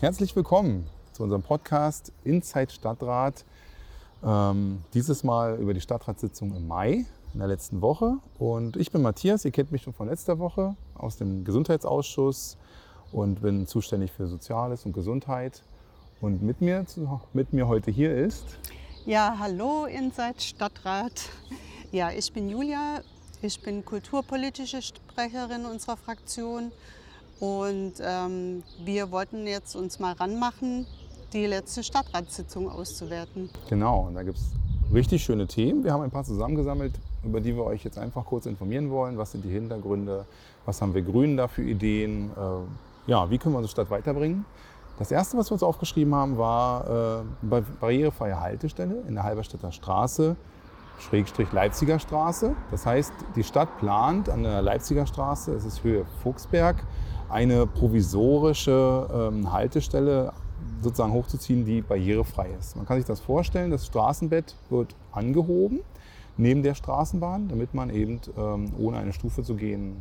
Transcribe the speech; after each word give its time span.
Herzlich 0.00 0.36
willkommen 0.36 0.86
zu 1.12 1.24
unserem 1.24 1.42
Podcast 1.42 2.12
Inside 2.22 2.70
Stadtrat. 2.70 3.44
Ähm, 4.24 4.84
dieses 4.94 5.24
Mal 5.24 5.58
über 5.58 5.74
die 5.74 5.80
Stadtratssitzung 5.80 6.54
im 6.54 6.68
Mai 6.68 7.04
in 7.34 7.40
der 7.40 7.48
letzten 7.48 7.80
Woche. 7.82 8.18
Und 8.38 8.76
ich 8.76 8.92
bin 8.92 9.02
Matthias, 9.02 9.44
ihr 9.44 9.50
kennt 9.50 9.72
mich 9.72 9.82
schon 9.82 9.92
von 9.92 10.08
letzter 10.08 10.38
Woche 10.38 10.76
aus 10.94 11.16
dem 11.16 11.42
Gesundheitsausschuss 11.42 12.56
und 13.10 13.42
bin 13.42 13.66
zuständig 13.66 14.12
für 14.12 14.28
Soziales 14.28 14.86
und 14.86 14.92
Gesundheit. 14.92 15.64
Und 16.20 16.42
mit 16.42 16.60
mir, 16.60 16.86
mit 17.32 17.52
mir 17.52 17.66
heute 17.66 17.90
hier 17.90 18.16
ist. 18.16 18.44
Ja, 19.04 19.34
hallo 19.40 19.86
Inside 19.86 20.38
Stadtrat. 20.38 21.28
Ja, 21.90 22.12
ich 22.12 22.32
bin 22.32 22.48
Julia. 22.48 23.00
Ich 23.42 23.60
bin 23.62 23.84
kulturpolitische 23.84 24.80
Sprecherin 24.80 25.66
unserer 25.66 25.96
Fraktion 25.96 26.70
und 27.40 27.94
ähm, 28.00 28.62
wir 28.84 29.10
wollten 29.10 29.46
jetzt 29.46 29.74
uns 29.76 29.98
mal 29.98 30.12
ranmachen, 30.12 30.86
die 31.32 31.46
letzte 31.46 31.82
Stadtratssitzung 31.82 32.70
auszuwerten. 32.70 33.50
Genau, 33.68 34.06
und 34.06 34.14
da 34.14 34.22
gibt 34.22 34.38
es 34.38 34.50
richtig 34.92 35.22
schöne 35.22 35.46
Themen. 35.46 35.84
Wir 35.84 35.92
haben 35.92 36.02
ein 36.02 36.10
paar 36.10 36.24
zusammengesammelt, 36.24 36.94
über 37.22 37.40
die 37.40 37.54
wir 37.54 37.64
euch 37.64 37.84
jetzt 37.84 37.98
einfach 37.98 38.24
kurz 38.24 38.46
informieren 38.46 38.90
wollen. 38.90 39.18
Was 39.18 39.32
sind 39.32 39.44
die 39.44 39.50
Hintergründe? 39.50 40.24
Was 40.64 40.80
haben 40.80 40.94
wir 40.94 41.02
Grünen 41.02 41.36
da 41.36 41.48
für 41.48 41.62
Ideen? 41.62 42.30
Äh, 42.36 43.10
ja, 43.10 43.30
wie 43.30 43.38
können 43.38 43.54
wir 43.54 43.58
unsere 43.58 43.72
Stadt 43.72 43.90
weiterbringen? 43.90 44.44
Das 44.98 45.12
erste, 45.12 45.36
was 45.36 45.48
wir 45.50 45.52
uns 45.52 45.62
aufgeschrieben 45.62 46.14
haben, 46.14 46.38
war 46.38 47.20
äh, 47.20 47.60
barrierefreie 47.80 48.40
Haltestelle 48.40 49.02
in 49.06 49.14
der 49.14 49.22
Halberstädter 49.22 49.70
Straße, 49.70 50.34
Schrägstrich 50.98 51.52
Leipziger 51.52 52.00
Straße. 52.00 52.56
Das 52.72 52.84
heißt, 52.84 53.12
die 53.36 53.44
Stadt 53.44 53.78
plant 53.78 54.28
an 54.28 54.42
der 54.42 54.60
Leipziger 54.60 55.06
Straße, 55.06 55.54
es 55.54 55.64
ist 55.64 55.84
Höhe 55.84 56.04
Fuchsberg, 56.24 56.82
eine 57.28 57.66
provisorische 57.66 59.08
ähm, 59.12 59.52
Haltestelle 59.52 60.32
sozusagen 60.80 61.12
hochzuziehen, 61.12 61.64
die 61.64 61.82
barrierefrei 61.82 62.48
ist. 62.58 62.76
Man 62.76 62.86
kann 62.86 62.98
sich 62.98 63.06
das 63.06 63.20
vorstellen, 63.20 63.70
das 63.70 63.86
Straßenbett 63.86 64.54
wird 64.70 64.94
angehoben 65.12 65.80
neben 66.36 66.62
der 66.62 66.74
Straßenbahn, 66.74 67.48
damit 67.48 67.74
man 67.74 67.90
eben 67.90 68.20
ähm, 68.36 68.72
ohne 68.78 68.98
eine 68.98 69.12
Stufe 69.12 69.42
zu 69.42 69.56
gehen 69.56 69.96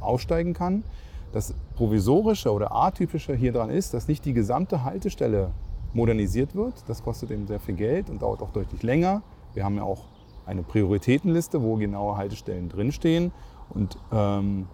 aussteigen 0.00 0.52
kann. 0.52 0.84
Das 1.32 1.54
Provisorische 1.76 2.52
oder 2.52 2.74
Atypische 2.74 3.34
hier 3.34 3.52
dran 3.52 3.70
ist, 3.70 3.94
dass 3.94 4.06
nicht 4.06 4.24
die 4.24 4.32
gesamte 4.32 4.84
Haltestelle 4.84 5.50
modernisiert 5.92 6.54
wird. 6.54 6.74
Das 6.86 7.02
kostet 7.02 7.30
eben 7.30 7.46
sehr 7.46 7.60
viel 7.60 7.74
Geld 7.74 8.10
und 8.10 8.22
dauert 8.22 8.42
auch 8.42 8.50
deutlich 8.50 8.82
länger. 8.82 9.22
Wir 9.54 9.64
haben 9.64 9.76
ja 9.76 9.82
auch 9.82 10.04
eine 10.46 10.62
Prioritätenliste, 10.62 11.62
wo 11.62 11.76
genaue 11.76 12.16
Haltestellen 12.16 12.68
drinstehen. 12.68 13.32
Und 13.70 13.98
ähm, 14.12 14.66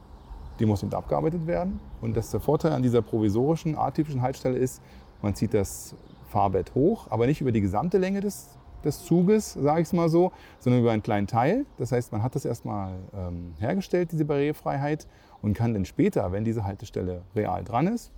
die 0.58 0.66
muss 0.66 0.82
eben 0.82 0.92
abgearbeitet 0.92 1.46
werden. 1.46 1.80
Und 2.00 2.16
das 2.16 2.30
der 2.30 2.40
Vorteil 2.40 2.72
an 2.72 2.82
dieser 2.82 3.02
provisorischen, 3.02 3.76
atypischen 3.76 4.22
Haltestelle 4.22 4.58
ist, 4.58 4.82
man 5.22 5.34
zieht 5.34 5.54
das 5.54 5.94
Fahrbett 6.28 6.74
hoch, 6.74 7.06
aber 7.10 7.26
nicht 7.26 7.40
über 7.40 7.52
die 7.52 7.60
gesamte 7.60 7.98
Länge 7.98 8.20
des, 8.20 8.48
des 8.84 9.04
Zuges, 9.04 9.54
sage 9.54 9.80
ich 9.80 9.88
es 9.88 9.92
mal 9.92 10.08
so, 10.08 10.32
sondern 10.58 10.82
über 10.82 10.92
einen 10.92 11.02
kleinen 11.02 11.26
Teil. 11.26 11.66
Das 11.78 11.92
heißt, 11.92 12.12
man 12.12 12.22
hat 12.22 12.34
das 12.34 12.44
erstmal 12.44 12.94
ähm, 13.16 13.54
hergestellt, 13.58 14.12
diese 14.12 14.24
Barrierefreiheit, 14.24 15.06
und 15.44 15.52
kann 15.52 15.74
dann 15.74 15.84
später, 15.84 16.32
wenn 16.32 16.42
diese 16.42 16.64
Haltestelle 16.64 17.20
real 17.36 17.62
dran 17.64 17.86
ist, 17.86 18.10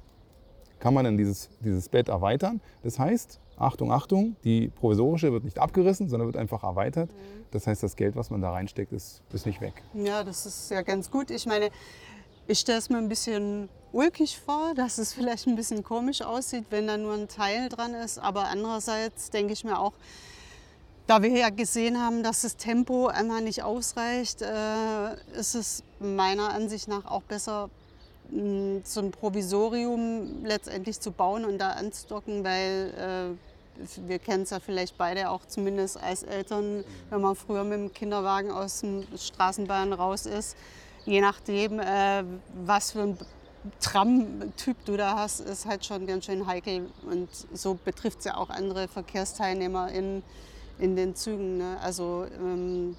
kann 0.78 0.94
man 0.94 1.04
dann 1.04 1.16
dieses, 1.16 1.50
dieses 1.60 1.88
Bett 1.88 2.08
erweitern. 2.08 2.60
Das 2.84 3.00
heißt, 3.00 3.40
Achtung, 3.56 3.90
Achtung, 3.90 4.36
die 4.44 4.68
provisorische 4.68 5.32
wird 5.32 5.42
nicht 5.42 5.58
abgerissen, 5.58 6.08
sondern 6.08 6.28
wird 6.28 6.36
einfach 6.36 6.62
erweitert. 6.62 7.10
Mhm. 7.10 7.44
Das 7.50 7.66
heißt, 7.66 7.82
das 7.82 7.96
Geld, 7.96 8.14
was 8.14 8.30
man 8.30 8.42
da 8.42 8.52
reinsteckt, 8.52 8.92
ist, 8.92 9.22
ist 9.32 9.44
nicht 9.44 9.60
weg. 9.60 9.82
Ja, 9.94 10.22
das 10.22 10.46
ist 10.46 10.70
ja 10.70 10.82
ganz 10.82 11.10
gut. 11.10 11.32
Ich 11.32 11.46
meine, 11.46 11.70
ich 12.46 12.60
stelle 12.60 12.78
es 12.78 12.88
mir 12.88 12.98
ein 12.98 13.08
bisschen 13.08 13.68
ulkig 13.92 14.38
vor, 14.38 14.74
dass 14.74 14.98
es 14.98 15.12
vielleicht 15.12 15.46
ein 15.46 15.56
bisschen 15.56 15.82
komisch 15.82 16.22
aussieht, 16.22 16.66
wenn 16.70 16.86
da 16.86 16.96
nur 16.96 17.14
ein 17.14 17.28
Teil 17.28 17.68
dran 17.68 17.94
ist. 17.94 18.18
Aber 18.18 18.48
andererseits 18.48 19.30
denke 19.30 19.52
ich 19.52 19.64
mir 19.64 19.78
auch, 19.78 19.92
da 21.06 21.22
wir 21.22 21.30
ja 21.30 21.50
gesehen 21.50 22.00
haben, 22.00 22.22
dass 22.22 22.42
das 22.42 22.56
Tempo 22.56 23.06
einmal 23.06 23.40
nicht 23.40 23.62
ausreicht, 23.62 24.42
äh, 24.42 25.14
ist 25.38 25.54
es 25.54 25.82
meiner 26.00 26.52
Ansicht 26.52 26.88
nach 26.88 27.04
auch 27.06 27.22
besser, 27.22 27.70
mh, 28.30 28.80
so 28.84 29.00
ein 29.00 29.12
Provisorium 29.12 30.44
letztendlich 30.44 31.00
zu 31.00 31.12
bauen 31.12 31.44
und 31.44 31.58
da 31.58 31.70
anzudocken, 31.70 32.44
weil 32.44 33.38
äh, 33.38 34.08
wir 34.08 34.18
kennen 34.18 34.42
es 34.42 34.50
ja 34.50 34.58
vielleicht 34.58 34.98
beide 34.98 35.30
auch 35.30 35.46
zumindest 35.46 36.02
als 36.02 36.22
Eltern, 36.22 36.82
wenn 37.10 37.20
man 37.20 37.36
früher 37.36 37.62
mit 37.62 37.78
dem 37.78 37.92
Kinderwagen 37.92 38.50
aus 38.50 38.80
dem 38.80 39.04
Straßenbahn 39.16 39.92
raus 39.92 40.26
ist 40.26 40.56
je 41.06 41.20
nachdem, 41.20 41.78
äh, 41.80 42.24
was 42.66 42.92
für 42.92 43.02
ein 43.02 43.18
Tram-Typ 43.80 44.76
du 44.84 44.96
da 44.96 45.16
hast, 45.16 45.40
ist 45.40 45.66
halt 45.66 45.84
schon 45.84 46.06
ganz 46.06 46.26
schön 46.26 46.46
heikel. 46.46 46.90
Und 47.10 47.28
so 47.52 47.78
betrifft 47.84 48.18
es 48.18 48.24
ja 48.26 48.36
auch 48.36 48.50
andere 48.50 48.88
Verkehrsteilnehmer 48.88 49.90
in, 49.90 50.22
in 50.78 50.96
den 50.96 51.14
Zügen. 51.14 51.58
Ne? 51.58 51.78
Also 51.80 52.26
ähm, 52.38 52.96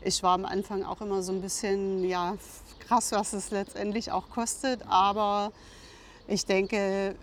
ich 0.00 0.22
war 0.22 0.34
am 0.34 0.44
Anfang 0.44 0.84
auch 0.84 1.00
immer 1.00 1.22
so 1.22 1.32
ein 1.32 1.40
bisschen, 1.40 2.04
ja, 2.04 2.36
krass, 2.80 3.12
was 3.12 3.32
es 3.32 3.50
letztendlich 3.50 4.12
auch 4.12 4.28
kostet. 4.28 4.80
Aber 4.88 5.52
ich 6.26 6.46
denke, 6.46 7.14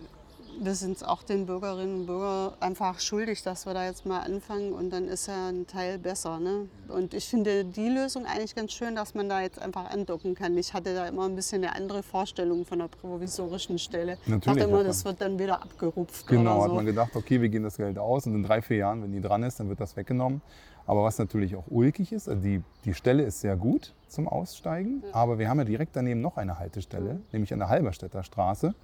wir 0.60 0.74
sind 0.74 0.96
es 0.96 1.02
auch 1.02 1.22
den 1.22 1.46
Bürgerinnen 1.46 2.00
und 2.00 2.06
Bürgern 2.06 2.52
einfach 2.60 3.00
schuldig, 3.00 3.42
dass 3.42 3.66
wir 3.66 3.74
da 3.74 3.84
jetzt 3.84 4.06
mal 4.06 4.20
anfangen 4.20 4.72
und 4.72 4.90
dann 4.90 5.08
ist 5.08 5.28
ja 5.28 5.48
ein 5.48 5.66
Teil 5.66 5.98
besser. 5.98 6.38
Ne? 6.40 6.68
Und 6.88 7.14
ich 7.14 7.26
finde 7.26 7.64
die 7.64 7.88
Lösung 7.88 8.26
eigentlich 8.26 8.54
ganz 8.54 8.72
schön, 8.72 8.94
dass 8.94 9.14
man 9.14 9.28
da 9.28 9.40
jetzt 9.40 9.60
einfach 9.60 9.90
andocken 9.90 10.34
kann. 10.34 10.56
Ich 10.56 10.74
hatte 10.74 10.94
da 10.94 11.06
immer 11.06 11.24
ein 11.24 11.36
bisschen 11.36 11.64
eine 11.64 11.74
andere 11.74 12.02
Vorstellung 12.02 12.64
von 12.64 12.78
der 12.78 12.88
provisorischen 12.88 13.78
Stelle. 13.78 14.18
Natürlich 14.26 14.38
ich 14.38 14.44
dachte 14.44 14.60
immer, 14.60 14.84
das 14.84 15.04
wird 15.04 15.20
dann 15.20 15.38
wieder 15.38 15.62
abgerupft. 15.62 16.26
Genau, 16.26 16.58
so. 16.58 16.64
hat 16.64 16.72
man 16.72 16.86
gedacht, 16.86 17.14
okay, 17.14 17.40
wir 17.40 17.48
gehen 17.48 17.62
das 17.62 17.76
Geld 17.76 17.98
aus 17.98 18.26
und 18.26 18.34
in 18.34 18.42
drei, 18.42 18.62
vier 18.62 18.78
Jahren, 18.78 19.02
wenn 19.02 19.12
die 19.12 19.20
dran 19.20 19.42
ist, 19.42 19.60
dann 19.60 19.68
wird 19.68 19.80
das 19.80 19.96
weggenommen. 19.96 20.40
Aber 20.86 21.02
was 21.02 21.18
natürlich 21.18 21.56
auch 21.56 21.64
ulkig 21.68 22.12
ist, 22.12 22.28
also 22.28 22.42
die, 22.42 22.62
die 22.84 22.94
Stelle 22.94 23.22
ist 23.22 23.40
sehr 23.40 23.56
gut 23.56 23.94
zum 24.06 24.28
Aussteigen, 24.28 25.02
ja. 25.06 25.14
aber 25.14 25.38
wir 25.38 25.48
haben 25.48 25.58
ja 25.58 25.64
direkt 25.64 25.96
daneben 25.96 26.20
noch 26.20 26.36
eine 26.36 26.58
Haltestelle, 26.58 27.14
mhm. 27.14 27.22
nämlich 27.32 27.52
an 27.52 27.60
der 27.60 27.68
Halberstädter 27.68 28.22
Straße. 28.22 28.74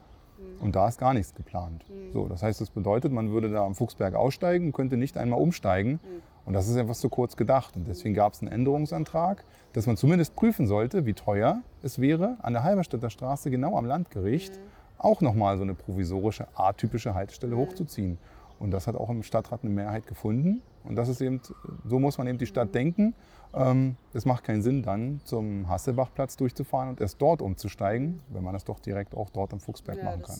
Mhm. 0.40 0.64
Und 0.64 0.76
da 0.76 0.88
ist 0.88 0.98
gar 0.98 1.14
nichts 1.14 1.34
geplant. 1.34 1.84
Mhm. 1.88 2.12
So, 2.12 2.28
das 2.28 2.42
heißt, 2.42 2.60
das 2.60 2.70
bedeutet, 2.70 3.12
man 3.12 3.30
würde 3.30 3.50
da 3.50 3.64
am 3.64 3.74
Fuchsberg 3.74 4.14
aussteigen, 4.14 4.72
könnte 4.72 4.96
nicht 4.96 5.16
einmal 5.16 5.40
umsteigen. 5.40 5.92
Mhm. 5.92 6.22
Und 6.46 6.54
das 6.54 6.68
ist 6.68 6.76
einfach 6.76 6.94
zu 6.94 7.08
kurz 7.08 7.36
gedacht. 7.36 7.76
Und 7.76 7.86
deswegen 7.86 8.14
gab 8.14 8.32
es 8.32 8.42
einen 8.42 8.50
Änderungsantrag, 8.50 9.44
dass 9.72 9.86
man 9.86 9.96
zumindest 9.96 10.34
prüfen 10.34 10.66
sollte, 10.66 11.06
wie 11.06 11.14
teuer 11.14 11.62
es 11.82 12.00
wäre, 12.00 12.36
an 12.42 12.54
der 12.54 12.64
Halberstädter 12.64 13.10
Straße 13.10 13.50
genau 13.50 13.76
am 13.76 13.84
Landgericht 13.84 14.56
mhm. 14.56 14.62
auch 14.98 15.20
nochmal 15.20 15.56
so 15.56 15.62
eine 15.62 15.74
provisorische, 15.74 16.48
atypische 16.54 17.14
Haltestelle 17.14 17.56
hochzuziehen. 17.56 18.18
Und 18.58 18.72
das 18.72 18.86
hat 18.86 18.94
auch 18.94 19.08
im 19.08 19.22
Stadtrat 19.22 19.60
eine 19.62 19.72
Mehrheit 19.72 20.06
gefunden. 20.06 20.62
Und 20.84 20.96
das 20.96 21.08
ist 21.08 21.20
eben, 21.20 21.40
so 21.84 21.98
muss 21.98 22.18
man 22.18 22.26
eben 22.26 22.38
die 22.38 22.46
Stadt 22.46 22.74
denken. 22.74 23.14
Ähm, 23.52 23.96
es 24.12 24.24
macht 24.24 24.44
keinen 24.44 24.62
Sinn, 24.62 24.82
dann 24.82 25.20
zum 25.24 25.68
Hasselbachplatz 25.68 26.36
durchzufahren 26.36 26.90
und 26.90 27.00
erst 27.00 27.20
dort 27.20 27.42
umzusteigen, 27.42 28.20
wenn 28.28 28.44
man 28.44 28.52
das 28.52 28.64
doch 28.64 28.78
direkt 28.78 29.14
auch 29.14 29.30
dort 29.30 29.52
am 29.52 29.60
Fuchsberg 29.60 29.98
ja, 29.98 30.04
machen 30.04 30.22
kann. 30.22 30.38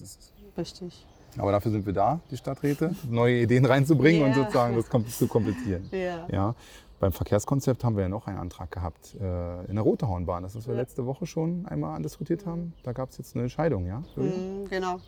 richtig. 0.57 1.07
Aber 1.37 1.53
dafür 1.53 1.71
sind 1.71 1.87
wir 1.87 1.93
da, 1.93 2.21
die 2.31 2.37
Stadträte, 2.37 2.95
neue 3.09 3.43
Ideen 3.43 3.65
reinzubringen 3.65 4.23
ja. 4.23 4.29
und 4.29 4.35
sozusagen 4.35 4.77
das 4.77 5.19
zu 5.19 5.29
komplizieren. 5.29 5.89
Ja. 5.93 6.27
ja. 6.31 6.55
Beim 6.99 7.13
Verkehrskonzept 7.13 7.83
haben 7.83 7.97
wir 7.97 8.03
ja 8.03 8.09
noch 8.09 8.27
einen 8.27 8.39
Antrag 8.39 8.71
gehabt 8.71 9.17
äh, 9.19 9.65
in 9.67 9.77
der 9.77 9.85
Rotehornbahn, 9.85 10.43
das 10.43 10.55
was 10.55 10.69
wir 10.69 10.75
letzte 10.75 11.07
Woche 11.07 11.27
schon 11.27 11.65
einmal 11.67 12.01
diskutiert 12.03 12.45
haben. 12.45 12.75
Da 12.83 12.93
gab 12.93 13.11
es 13.11 13.19
jetzt 13.19 13.35
eine 13.35 13.45
Entscheidung, 13.45 13.87
ja? 13.87 14.03
Mhm, 14.17 14.69
genau. 14.69 15.01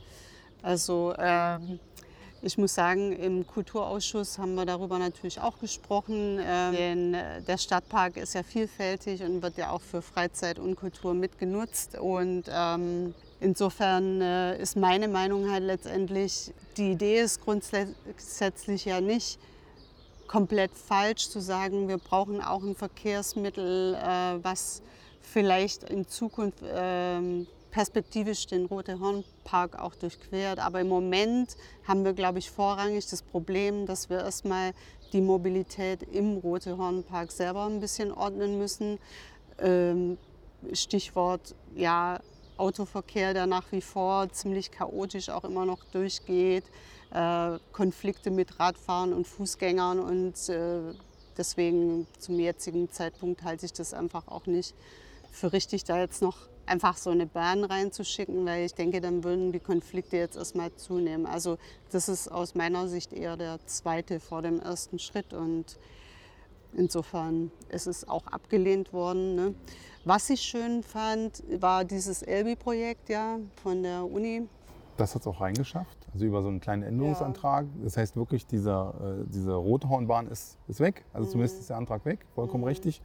Also 0.62 1.12
ähm, 1.18 1.80
ich 2.44 2.58
muss 2.58 2.74
sagen, 2.74 3.12
im 3.12 3.46
Kulturausschuss 3.46 4.38
haben 4.38 4.56
wir 4.56 4.66
darüber 4.66 4.98
natürlich 4.98 5.40
auch 5.40 5.60
gesprochen, 5.60 6.40
äh, 6.40 6.72
denn 6.72 7.14
äh, 7.14 7.40
der 7.42 7.56
Stadtpark 7.56 8.16
ist 8.16 8.34
ja 8.34 8.42
vielfältig 8.42 9.22
und 9.22 9.42
wird 9.42 9.56
ja 9.56 9.70
auch 9.70 9.80
für 9.80 10.02
Freizeit 10.02 10.58
und 10.58 10.74
Kultur 10.74 11.14
mitgenutzt. 11.14 11.96
Und 11.96 12.44
ähm, 12.52 13.14
insofern 13.38 14.20
äh, 14.20 14.60
ist 14.60 14.76
meine 14.76 15.06
Meinung 15.06 15.52
halt 15.52 15.62
letztendlich, 15.62 16.52
die 16.76 16.90
Idee 16.90 17.20
ist 17.20 17.40
grundsätzlich 17.44 18.86
ja 18.86 19.00
nicht 19.00 19.38
komplett 20.26 20.72
falsch 20.72 21.28
zu 21.28 21.40
sagen, 21.40 21.86
wir 21.86 21.98
brauchen 21.98 22.42
auch 22.42 22.62
ein 22.62 22.74
Verkehrsmittel, 22.74 23.94
äh, 23.94 24.42
was 24.42 24.82
vielleicht 25.20 25.84
in 25.84 26.08
Zukunft 26.08 26.58
ähm, 26.64 27.46
perspektivisch 27.72 28.46
den 28.46 28.66
Rote 28.66 29.00
Hornpark 29.00 29.78
auch 29.78 29.96
durchquert. 29.96 30.60
Aber 30.60 30.80
im 30.80 30.88
Moment 30.88 31.56
haben 31.88 32.04
wir, 32.04 32.12
glaube 32.12 32.38
ich, 32.38 32.50
vorrangig 32.50 33.08
das 33.08 33.22
Problem, 33.22 33.86
dass 33.86 34.08
wir 34.08 34.18
erstmal 34.18 34.72
die 35.12 35.20
Mobilität 35.20 36.02
im 36.04 36.36
Rote 36.36 36.78
Hornpark 36.78 37.32
selber 37.32 37.64
ein 37.66 37.80
bisschen 37.80 38.12
ordnen 38.12 38.58
müssen. 38.58 38.98
Ähm, 39.58 40.18
Stichwort 40.72 41.54
ja, 41.74 42.20
Autoverkehr, 42.56 43.34
der 43.34 43.46
nach 43.46 43.72
wie 43.72 43.80
vor 43.80 44.30
ziemlich 44.30 44.70
chaotisch 44.70 45.30
auch 45.30 45.44
immer 45.44 45.66
noch 45.66 45.82
durchgeht, 45.92 46.64
äh, 47.12 47.58
Konflikte 47.72 48.30
mit 48.30 48.60
Radfahrern 48.60 49.12
und 49.12 49.26
Fußgängern 49.26 49.98
und 49.98 50.48
äh, 50.48 50.94
deswegen 51.36 52.06
zum 52.18 52.38
jetzigen 52.38 52.90
Zeitpunkt 52.90 53.42
halte 53.42 53.66
ich 53.66 53.72
das 53.72 53.94
einfach 53.94 54.28
auch 54.28 54.46
nicht 54.46 54.74
für 55.30 55.52
richtig, 55.52 55.84
da 55.84 55.98
jetzt 55.98 56.22
noch 56.22 56.36
einfach 56.66 56.96
so 56.96 57.10
eine 57.10 57.26
Bahn 57.26 57.64
reinzuschicken, 57.64 58.46
weil 58.46 58.64
ich 58.64 58.74
denke, 58.74 59.00
dann 59.00 59.24
würden 59.24 59.52
die 59.52 59.60
Konflikte 59.60 60.16
jetzt 60.16 60.36
erstmal 60.36 60.74
zunehmen. 60.74 61.26
Also 61.26 61.58
das 61.90 62.08
ist 62.08 62.28
aus 62.28 62.54
meiner 62.54 62.88
Sicht 62.88 63.12
eher 63.12 63.36
der 63.36 63.58
zweite 63.66 64.20
vor 64.20 64.42
dem 64.42 64.60
ersten 64.60 64.98
Schritt 64.98 65.32
und 65.32 65.78
insofern 66.74 67.50
ist 67.68 67.86
es 67.86 68.08
auch 68.08 68.26
abgelehnt 68.26 68.92
worden. 68.92 69.34
Ne? 69.34 69.54
Was 70.04 70.30
ich 70.30 70.40
schön 70.40 70.82
fand, 70.82 71.42
war 71.60 71.84
dieses 71.84 72.22
Elbi-Projekt 72.22 73.08
ja, 73.08 73.38
von 73.62 73.82
der 73.82 74.04
Uni. 74.04 74.48
Das 74.96 75.14
hat 75.14 75.22
es 75.22 75.26
auch 75.26 75.40
reingeschafft, 75.40 75.96
also 76.12 76.26
über 76.26 76.42
so 76.42 76.48
einen 76.48 76.60
kleinen 76.60 76.82
Änderungsantrag. 76.82 77.64
Ja. 77.64 77.84
Das 77.84 77.96
heißt 77.96 78.14
wirklich, 78.14 78.46
dieser, 78.46 79.22
äh, 79.22 79.24
diese 79.26 79.54
Rothornbahn 79.54 80.28
ist, 80.28 80.58
ist 80.68 80.80
weg, 80.80 81.04
also 81.12 81.26
mhm. 81.26 81.30
zumindest 81.30 81.60
ist 81.60 81.70
der 81.70 81.78
Antrag 81.78 82.04
weg, 82.04 82.26
vollkommen 82.34 82.62
mhm. 82.62 82.68
richtig. 82.68 83.00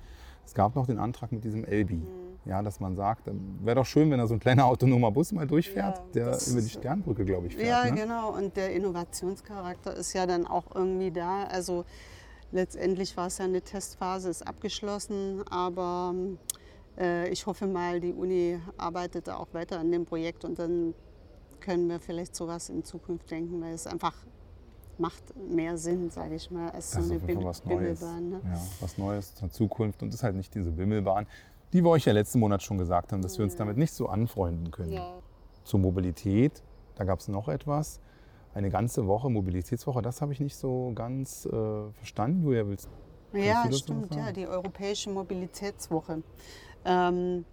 Es 0.45 0.54
gab 0.54 0.75
noch 0.75 0.86
den 0.86 0.98
Antrag 0.98 1.31
mit 1.31 1.44
diesem 1.44 1.63
Elbi, 1.63 1.95
mhm. 1.95 2.26
Ja, 2.47 2.61
dass 2.61 2.79
man 2.79 2.95
sagt, 2.95 3.27
ähm, 3.27 3.59
wäre 3.61 3.75
doch 3.75 3.85
schön, 3.85 4.09
wenn 4.09 4.19
da 4.19 4.27
so 4.27 4.33
ein 4.33 4.39
kleiner 4.39 4.65
autonomer 4.65 5.11
Bus 5.11 5.31
mal 5.31 5.47
durchfährt, 5.47 5.97
ja, 5.97 6.03
der 6.13 6.25
über 6.47 6.61
die 6.61 6.69
Sternbrücke, 6.69 7.25
glaube 7.25 7.47
ich, 7.47 7.55
fährt. 7.55 7.67
Ja, 7.67 7.85
ne? 7.85 8.01
genau. 8.01 8.33
Und 8.35 8.55
der 8.55 8.73
Innovationscharakter 8.73 9.94
ist 9.95 10.13
ja 10.13 10.25
dann 10.25 10.47
auch 10.47 10.75
irgendwie 10.75 11.11
da. 11.11 11.44
Also 11.45 11.85
letztendlich 12.51 13.15
war 13.17 13.27
es 13.27 13.38
ja 13.38 13.45
eine 13.45 13.61
Testphase, 13.61 14.29
ist 14.29 14.47
abgeschlossen, 14.47 15.44
aber 15.49 16.13
äh, 16.97 17.29
ich 17.29 17.45
hoffe 17.45 17.67
mal, 17.67 17.99
die 17.99 18.13
Uni 18.13 18.59
arbeitet 18.77 19.27
da 19.27 19.38
auch 19.38 19.53
weiter 19.53 19.79
an 19.79 19.91
dem 19.91 20.05
Projekt 20.05 20.45
und 20.45 20.57
dann 20.59 20.94
können 21.59 21.89
wir 21.89 21.99
vielleicht 21.99 22.35
sowas 22.35 22.69
in 22.69 22.83
Zukunft 22.83 23.29
denken, 23.29 23.61
weil 23.61 23.73
es 23.73 23.88
einfach 23.88 24.13
macht 24.99 25.23
mehr 25.49 25.77
Sinn, 25.77 26.09
sage 26.09 26.35
ich 26.35 26.49
mal, 26.49 26.71
als 26.71 26.91
so 26.91 26.99
eine 26.99 27.19
Bim 27.19 27.44
was 27.44 27.61
Bimmelbahn. 27.61 28.29
Ne? 28.29 28.41
Ja, 28.44 28.61
was 28.79 28.97
Neues 28.97 29.35
zur 29.35 29.51
Zukunft 29.51 30.01
und 30.01 30.13
ist 30.13 30.23
halt 30.23 30.35
nicht 30.35 30.53
diese 30.55 30.71
Bimmelbahn, 30.71 31.27
die 31.74 31.84
wir 31.84 31.90
euch 31.90 32.06
ja 32.06 32.14
letzten 32.14 32.40
Monat 32.40 32.64
schon 32.64 32.78
gesagt 32.78 33.12
haben, 33.12 33.22
dass 33.22 33.38
wir 33.38 33.44
uns 33.44 33.56
damit 33.56 33.78
nicht 33.78 33.94
so 33.94 34.08
anfreunden 34.08 34.72
können. 34.72 34.94
Ja. 34.94 35.14
Zur 35.64 35.80
Mobilität, 35.80 36.64
da 36.96 37.04
gab 37.04 37.19
es 37.19 37.28
noch 37.28 37.50
etwas. 37.50 38.00
Eine 38.54 38.69
ganze 38.69 39.06
Woche, 39.08 39.30
Mobilitätswoche, 39.30 40.02
das 40.02 40.22
habe 40.22 40.34
ich 40.34 40.40
nicht 40.40 40.56
so 40.56 40.92
ganz 40.96 41.46
äh, 41.46 41.92
verstanden. 41.92 42.44
Julia, 42.44 42.66
willst 42.68 42.90
Ja, 43.34 43.72
stimmt, 43.72 44.16
ja, 44.16 44.31
die 44.31 44.48
Europäische 44.48 45.10
Mobilitätswoche. 45.10 46.24
Ähm, 46.86 47.46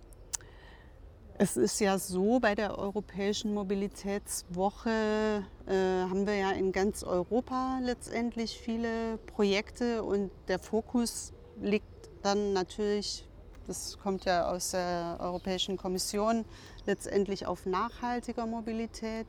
es 1.36 1.56
ist 1.56 1.80
ja 1.80 1.98
so, 1.98 2.38
bei 2.38 2.54
der 2.54 2.78
Europäischen 2.78 3.54
Mobilitätswoche 3.54 5.42
äh, 5.66 5.72
haben 5.72 6.26
wir 6.26 6.36
ja 6.36 6.52
in 6.52 6.70
ganz 6.70 7.02
Europa 7.02 7.80
letztendlich 7.82 8.58
viele 8.58 9.18
Projekte 9.18 10.04
und 10.04 10.30
der 10.46 10.60
Fokus 10.60 11.32
liegt 11.60 12.10
dann 12.22 12.52
natürlich, 12.52 13.28
das 13.66 13.98
kommt 13.98 14.24
ja 14.24 14.50
aus 14.50 14.72
der 14.72 15.16
Europäischen 15.20 15.76
Kommission, 15.76 16.44
letztendlich 16.86 17.46
auf 17.46 17.66
nachhaltiger 17.66 18.46
Mobilität. 18.46 19.26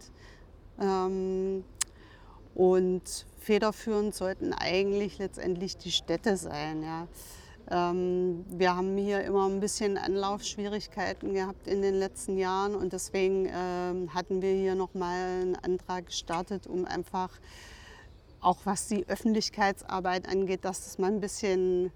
Ähm, 0.79 1.63
und 2.53 3.25
federführend 3.39 4.15
sollten 4.15 4.53
eigentlich 4.53 5.17
letztendlich 5.17 5.77
die 5.77 5.91
Städte 5.91 6.37
sein. 6.37 6.83
Ja. 6.83 7.07
Ähm, 7.69 8.45
wir 8.49 8.75
haben 8.75 8.95
hier 8.97 9.23
immer 9.23 9.47
ein 9.47 9.59
bisschen 9.59 9.97
Anlaufschwierigkeiten 9.97 11.33
gehabt 11.33 11.67
in 11.67 11.81
den 11.81 11.95
letzten 11.95 12.37
Jahren 12.37 12.75
und 12.75 12.93
deswegen 12.93 13.49
ähm, 13.51 14.13
hatten 14.13 14.41
wir 14.41 14.53
hier 14.53 14.75
nochmal 14.75 15.41
einen 15.41 15.55
Antrag 15.55 16.07
gestartet, 16.07 16.67
um 16.67 16.85
einfach 16.85 17.29
auch 18.39 18.59
was 18.65 18.87
die 18.87 19.07
Öffentlichkeitsarbeit 19.07 20.29
angeht, 20.29 20.63
dass 20.63 20.85
es 20.85 20.99
mal 20.99 21.11
ein 21.11 21.19
bisschen 21.19 21.91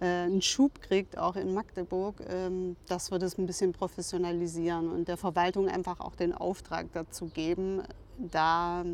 einen 0.00 0.42
Schub 0.42 0.80
kriegt, 0.80 1.18
auch 1.18 1.36
in 1.36 1.54
Magdeburg, 1.54 2.16
ähm, 2.28 2.76
dass 2.88 3.10
wir 3.10 3.18
das 3.18 3.38
ein 3.38 3.46
bisschen 3.46 3.72
professionalisieren 3.72 4.90
und 4.90 5.08
der 5.08 5.16
Verwaltung 5.16 5.68
einfach 5.68 6.00
auch 6.00 6.16
den 6.16 6.32
Auftrag 6.32 6.86
dazu 6.92 7.26
geben, 7.26 7.82
da 8.18 8.84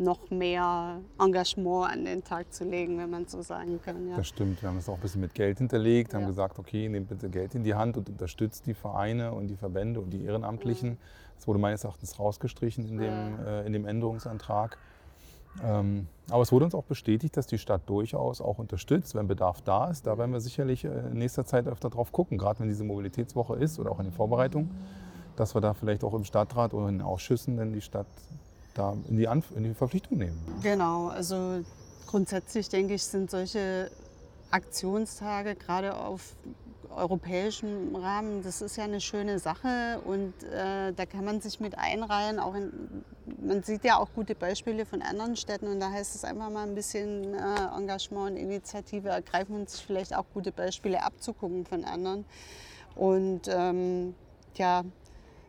noch 0.00 0.30
mehr 0.30 1.00
Engagement 1.18 1.92
an 1.92 2.04
den 2.04 2.24
Tag 2.24 2.52
zu 2.52 2.64
legen, 2.64 2.98
wenn 2.98 3.10
man 3.10 3.26
so 3.26 3.42
sagen 3.42 3.80
kann. 3.84 4.08
Ja. 4.08 4.16
Das 4.16 4.28
stimmt. 4.28 4.62
Wir 4.62 4.68
haben 4.70 4.78
es 4.78 4.88
auch 4.88 4.94
ein 4.94 5.00
bisschen 5.00 5.20
mit 5.20 5.34
Geld 5.34 5.58
hinterlegt, 5.58 6.14
haben 6.14 6.22
ja. 6.22 6.28
gesagt, 6.28 6.58
okay, 6.58 6.88
nehmt 6.88 7.08
bitte 7.08 7.28
Geld 7.28 7.54
in 7.54 7.62
die 7.62 7.74
Hand 7.74 7.96
und 7.96 8.08
unterstützt 8.08 8.66
die 8.66 8.74
Vereine 8.74 9.32
und 9.32 9.48
die 9.48 9.56
Verbände 9.56 10.00
und 10.00 10.10
die 10.10 10.24
Ehrenamtlichen. 10.24 10.90
Mhm. 10.90 10.98
Das 11.36 11.46
wurde 11.46 11.58
meines 11.58 11.84
Erachtens 11.84 12.18
rausgestrichen 12.18 12.88
in 12.88 12.98
dem, 12.98 13.46
äh, 13.46 13.66
in 13.66 13.72
dem 13.72 13.86
Änderungsantrag. 13.86 14.78
Ähm, 15.62 16.06
aber 16.30 16.42
es 16.42 16.52
wurde 16.52 16.64
uns 16.64 16.74
auch 16.74 16.84
bestätigt, 16.84 17.36
dass 17.36 17.46
die 17.46 17.58
Stadt 17.58 17.82
durchaus 17.86 18.40
auch 18.40 18.58
unterstützt, 18.58 19.14
wenn 19.14 19.26
Bedarf 19.26 19.62
da 19.62 19.90
ist. 19.90 20.06
Da 20.06 20.16
werden 20.16 20.32
wir 20.32 20.40
sicherlich 20.40 20.84
äh, 20.84 20.88
in 20.88 21.18
nächster 21.18 21.44
Zeit 21.44 21.66
öfter 21.66 21.90
drauf 21.90 22.12
gucken, 22.12 22.38
gerade 22.38 22.60
wenn 22.60 22.68
diese 22.68 22.84
Mobilitätswoche 22.84 23.56
ist 23.56 23.78
oder 23.78 23.90
auch 23.90 23.98
in 23.98 24.06
den 24.06 24.12
Vorbereitungen, 24.12 24.70
dass 25.36 25.54
wir 25.54 25.60
da 25.60 25.74
vielleicht 25.74 26.04
auch 26.04 26.14
im 26.14 26.24
Stadtrat 26.24 26.72
oder 26.72 26.88
in 26.88 26.98
den 26.98 27.06
Ausschüssen 27.06 27.56
denn 27.56 27.72
die 27.72 27.80
Stadt 27.80 28.06
da 28.74 28.94
in 29.08 29.16
die, 29.16 29.26
Anf 29.26 29.50
in 29.56 29.64
die 29.64 29.74
Verpflichtung 29.74 30.18
nehmen. 30.18 30.38
Genau, 30.62 31.08
also 31.08 31.60
grundsätzlich 32.06 32.68
denke 32.68 32.94
ich, 32.94 33.02
sind 33.02 33.30
solche 33.30 33.90
Aktionstage 34.50 35.56
gerade 35.56 35.96
auf 35.96 36.36
europäischem 36.94 37.94
Rahmen, 37.94 38.42
das 38.42 38.62
ist 38.62 38.76
ja 38.76 38.84
eine 38.84 39.00
schöne 39.00 39.38
Sache 39.38 40.00
und 40.04 40.34
äh, 40.42 40.92
da 40.92 41.06
kann 41.06 41.24
man 41.24 41.40
sich 41.40 41.60
mit 41.60 41.78
einreihen. 41.78 42.38
Auch 42.38 42.54
in, 42.54 43.04
man 43.42 43.62
sieht 43.62 43.84
ja 43.84 43.98
auch 43.98 44.08
gute 44.14 44.34
Beispiele 44.34 44.84
von 44.86 45.02
anderen 45.02 45.36
Städten 45.36 45.66
und 45.68 45.80
da 45.80 45.90
heißt 45.90 46.14
es 46.14 46.24
einfach 46.24 46.50
mal 46.50 46.66
ein 46.66 46.74
bisschen 46.74 47.34
äh, 47.34 47.76
Engagement 47.76 48.32
und 48.32 48.36
Initiative 48.36 49.08
ergreifen 49.08 49.54
und 49.54 49.70
sich 49.70 49.84
vielleicht 49.84 50.14
auch 50.14 50.24
gute 50.32 50.52
Beispiele 50.52 51.02
abzugucken 51.02 51.64
von 51.64 51.84
anderen. 51.84 52.24
Und 52.96 53.42
ähm, 53.48 54.14
ja, 54.54 54.84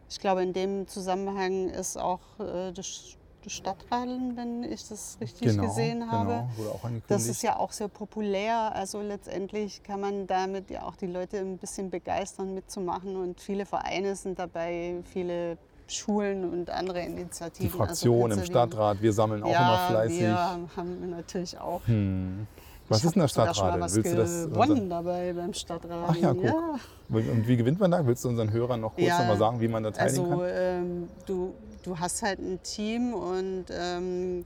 ich 0.10 0.20
glaube, 0.20 0.44
in 0.44 0.54
dem 0.54 0.88
Zusammenhang 0.88 1.70
ist 1.70 1.98
auch 1.98 2.20
äh, 2.40 2.72
das 2.72 3.18
Stadtradeln, 3.48 4.38
wenn 4.38 4.64
ich 4.64 4.88
das 4.88 5.18
richtig 5.20 5.50
genau, 5.50 5.64
gesehen 5.64 6.02
genau. 6.02 6.12
habe. 6.12 6.48
Genau, 6.56 7.02
das 7.08 7.28
ist 7.28 7.42
ja 7.42 7.58
auch 7.58 7.72
sehr 7.72 7.88
populär. 7.88 8.76
Also 8.76 9.02
letztendlich 9.02 9.82
kann 9.84 10.00
man 10.00 10.28
damit 10.28 10.70
ja 10.70 10.84
auch 10.84 10.96
die 10.96 11.08
Leute 11.08 11.40
ein 11.40 11.58
bisschen 11.58 11.90
begeistern, 11.90 12.54
mitzumachen. 12.54 13.16
Und 13.16 13.42
viele 13.42 13.66
Vereine 13.66 14.16
sind 14.16 14.38
dabei, 14.38 14.98
viele 15.12 15.58
Schulen 15.92 16.50
und 16.50 16.70
andere 16.70 17.02
Initiativen. 17.02 17.70
Die 17.70 17.78
Fraktion 17.78 18.32
also 18.32 18.42
im 18.42 18.46
Stadtrat, 18.46 19.02
wir 19.02 19.14
sammeln 19.14 19.44
auch 19.44 19.52
ja, 19.52 19.60
immer 19.60 19.88
fleißig. 19.90 20.20
Wir 20.20 20.38
haben 20.76 21.10
natürlich 21.10 21.58
auch. 21.60 21.82
Hm. 21.86 22.48
Was 22.90 23.06
ist 23.06 23.16
denn 23.16 23.22
der 23.22 23.28
Stadtrat? 23.30 23.80
Willst 23.94 24.12
du 24.12 24.16
das 24.16 24.50
gewonnen 24.50 24.90
dabei 24.90 25.32
beim 25.34 25.54
Stadtrat? 25.54 26.10
Ach 26.10 26.16
ja, 26.16 26.34
guck. 26.34 26.44
Ja. 26.44 26.80
Und 27.10 27.48
wie 27.48 27.56
gewinnt 27.56 27.80
man 27.80 27.92
da? 27.92 28.06
Willst 28.06 28.26
du 28.26 28.30
unseren 28.30 28.52
Hörern 28.52 28.82
noch 28.82 28.96
kurz 28.96 29.08
ja, 29.08 29.20
noch 29.20 29.28
mal 29.28 29.38
sagen, 29.38 29.62
wie 29.62 29.68
man 29.70 29.84
da 29.84 29.92
teilnehmen 29.92 30.26
also, 30.26 30.38
kann? 30.40 30.50
Ähm, 30.54 31.10
du, 31.26 31.54
du 31.84 32.00
hast 32.00 32.22
halt 32.22 32.40
ein 32.40 32.62
Team 32.64 33.14
und 33.14 33.66
ähm, 33.70 34.44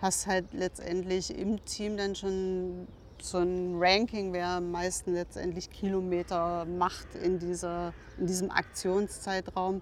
hast 0.00 0.26
halt 0.26 0.46
letztendlich 0.52 1.38
im 1.38 1.64
Team 1.64 1.96
dann 1.96 2.16
schon 2.16 2.88
so 3.22 3.38
ein 3.38 3.76
Ranking, 3.78 4.32
wer 4.32 4.48
am 4.48 4.70
meisten 4.70 5.14
letztendlich 5.14 5.70
Kilometer 5.70 6.66
macht 6.66 7.14
in, 7.14 7.38
dieser, 7.38 7.92
in 8.18 8.26
diesem 8.26 8.50
Aktionszeitraum. 8.50 9.80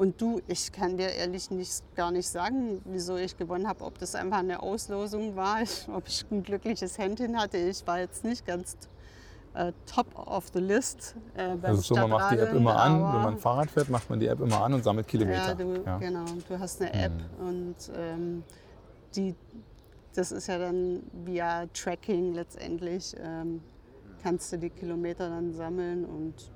Und 0.00 0.18
du, 0.18 0.40
ich 0.46 0.72
kann 0.72 0.96
dir 0.96 1.10
ehrlich 1.10 1.50
nicht, 1.50 1.82
gar 1.94 2.10
nicht 2.10 2.26
sagen, 2.26 2.80
wieso 2.86 3.16
ich 3.16 3.36
gewonnen 3.36 3.68
habe. 3.68 3.84
Ob 3.84 3.98
das 3.98 4.14
einfach 4.14 4.38
eine 4.38 4.62
Auslosung 4.62 5.36
war, 5.36 5.58
ob 5.94 6.08
ich 6.08 6.24
ein 6.30 6.42
glückliches 6.42 6.96
Händchen 6.96 7.38
hatte. 7.38 7.58
Ich 7.58 7.86
war 7.86 7.98
jetzt 7.98 8.24
nicht 8.24 8.46
ganz 8.46 8.78
äh, 9.52 9.74
top 9.84 10.06
of 10.16 10.46
the 10.54 10.58
list. 10.58 11.16
Äh, 11.34 11.54
also 11.60 11.82
so, 11.82 11.94
man 11.96 12.08
macht 12.08 12.32
die 12.32 12.38
App 12.38 12.54
immer 12.54 12.80
an. 12.80 12.92
Wenn 12.94 13.22
man 13.22 13.36
Fahrrad 13.36 13.70
fährt, 13.70 13.90
macht 13.90 14.08
man 14.08 14.18
die 14.18 14.28
App 14.28 14.40
immer 14.40 14.62
an 14.64 14.72
und 14.72 14.82
sammelt 14.82 15.06
Kilometer. 15.06 15.48
Ja, 15.48 15.54
du, 15.54 15.82
ja. 15.84 15.98
genau. 15.98 16.24
Du 16.48 16.58
hast 16.58 16.80
eine 16.80 16.94
App 16.94 17.12
hm. 17.38 17.46
und 17.46 17.76
ähm, 17.94 18.42
die, 19.14 19.34
das 20.14 20.32
ist 20.32 20.46
ja 20.46 20.56
dann 20.56 21.02
via 21.26 21.66
Tracking 21.74 22.32
letztendlich. 22.32 23.14
Ähm, 23.22 23.60
kannst 24.22 24.50
du 24.50 24.56
die 24.56 24.70
Kilometer 24.70 25.28
dann 25.28 25.52
sammeln 25.52 26.06
und 26.06 26.50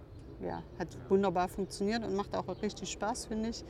ja, 0.47 0.63
hat 0.79 0.89
wunderbar 1.09 1.49
funktioniert 1.49 2.05
und 2.05 2.15
macht 2.15 2.37
auch 2.37 2.45
richtig 2.63 2.91
Spaß, 2.91 3.27
finde 3.27 3.51
ich. 3.51 3.65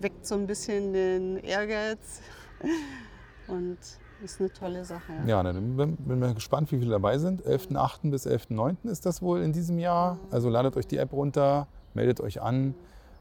Weckt 0.00 0.26
so 0.26 0.34
ein 0.34 0.46
bisschen 0.46 0.92
den 0.92 1.38
Ehrgeiz 1.38 2.20
und 3.48 3.78
ist 4.22 4.40
eine 4.40 4.52
tolle 4.52 4.84
Sache. 4.84 5.12
Ja, 5.26 5.42
ja 5.42 5.42
dann 5.42 5.76
bin, 5.76 5.96
bin 5.96 6.18
mir 6.18 6.34
gespannt, 6.34 6.70
wie 6.72 6.78
viele 6.78 6.90
dabei 6.90 7.18
sind. 7.18 7.42
11.8. 7.42 8.10
bis 8.10 8.26
11.9. 8.26 8.88
ist 8.88 9.06
das 9.06 9.22
wohl 9.22 9.42
in 9.42 9.52
diesem 9.52 9.78
Jahr. 9.78 10.18
Also 10.30 10.48
ladet 10.48 10.76
euch 10.76 10.86
die 10.86 10.98
App 10.98 11.12
runter, 11.12 11.68
meldet 11.94 12.20
euch 12.20 12.42
an, 12.42 12.74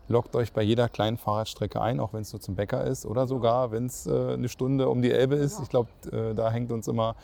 loggt 0.07 0.35
euch 0.35 0.53
bei 0.53 0.61
jeder 0.61 0.89
kleinen 0.89 1.17
Fahrradstrecke 1.17 1.81
ein, 1.81 1.99
auch 1.99 2.13
wenn 2.13 2.21
es 2.21 2.33
nur 2.33 2.39
zum 2.39 2.55
Bäcker 2.55 2.83
ist 2.85 3.05
oder 3.05 3.27
sogar, 3.27 3.71
wenn 3.71 3.85
es 3.85 4.07
äh, 4.07 4.33
eine 4.33 4.49
Stunde 4.49 4.89
um 4.89 5.01
die 5.01 5.11
Elbe 5.11 5.35
ist. 5.35 5.53
Genau. 5.53 5.63
Ich 5.63 5.69
glaube, 5.69 5.89
äh, 6.11 6.33
da 6.33 6.51
hängt 6.51 6.71
uns 6.71 6.87
immer 6.87 7.15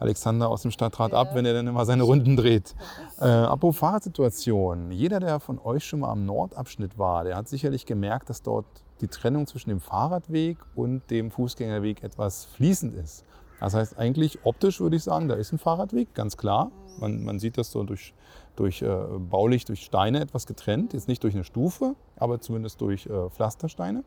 Alexander 0.00 0.48
aus 0.48 0.62
dem 0.62 0.70
Stadtrat 0.70 1.12
ab, 1.12 1.34
wenn 1.34 1.44
er 1.44 1.52
dann 1.52 1.66
immer 1.66 1.84
seine 1.84 2.02
Runden 2.02 2.36
dreht. 2.36 2.74
Äh, 3.20 3.26
apropos 3.26 3.78
Fahrradsituation. 3.78 4.90
Jeder, 4.90 5.20
der 5.20 5.40
von 5.40 5.58
euch 5.58 5.84
schon 5.84 6.00
mal 6.00 6.10
am 6.10 6.24
Nordabschnitt 6.24 6.98
war, 6.98 7.24
der 7.24 7.36
hat 7.36 7.48
sicherlich 7.48 7.86
gemerkt, 7.86 8.30
dass 8.30 8.42
dort 8.42 8.66
die 9.00 9.08
Trennung 9.08 9.46
zwischen 9.46 9.70
dem 9.70 9.80
Fahrradweg 9.80 10.58
und 10.74 11.08
dem 11.10 11.30
Fußgängerweg 11.30 12.02
etwas 12.02 12.46
fließend 12.46 12.94
ist. 12.94 13.24
Das 13.60 13.74
heißt, 13.74 13.98
eigentlich 13.98 14.38
optisch 14.44 14.80
würde 14.80 14.96
ich 14.96 15.02
sagen, 15.02 15.28
da 15.28 15.34
ist 15.34 15.52
ein 15.52 15.58
Fahrradweg, 15.58 16.14
ganz 16.14 16.38
klar. 16.38 16.70
Man, 16.98 17.22
man 17.24 17.38
sieht 17.38 17.58
das 17.58 17.70
so 17.70 17.84
durch, 17.84 18.14
durch 18.56 18.80
äh, 18.80 18.88
baulich, 19.18 19.66
durch 19.66 19.84
Steine 19.84 20.20
etwas 20.20 20.46
getrennt. 20.46 20.94
Jetzt 20.94 21.08
nicht 21.08 21.22
durch 21.22 21.34
eine 21.34 21.44
Stufe, 21.44 21.94
aber 22.16 22.40
zumindest 22.40 22.80
durch 22.80 23.06
äh, 23.06 23.28
Pflastersteine. 23.28 24.02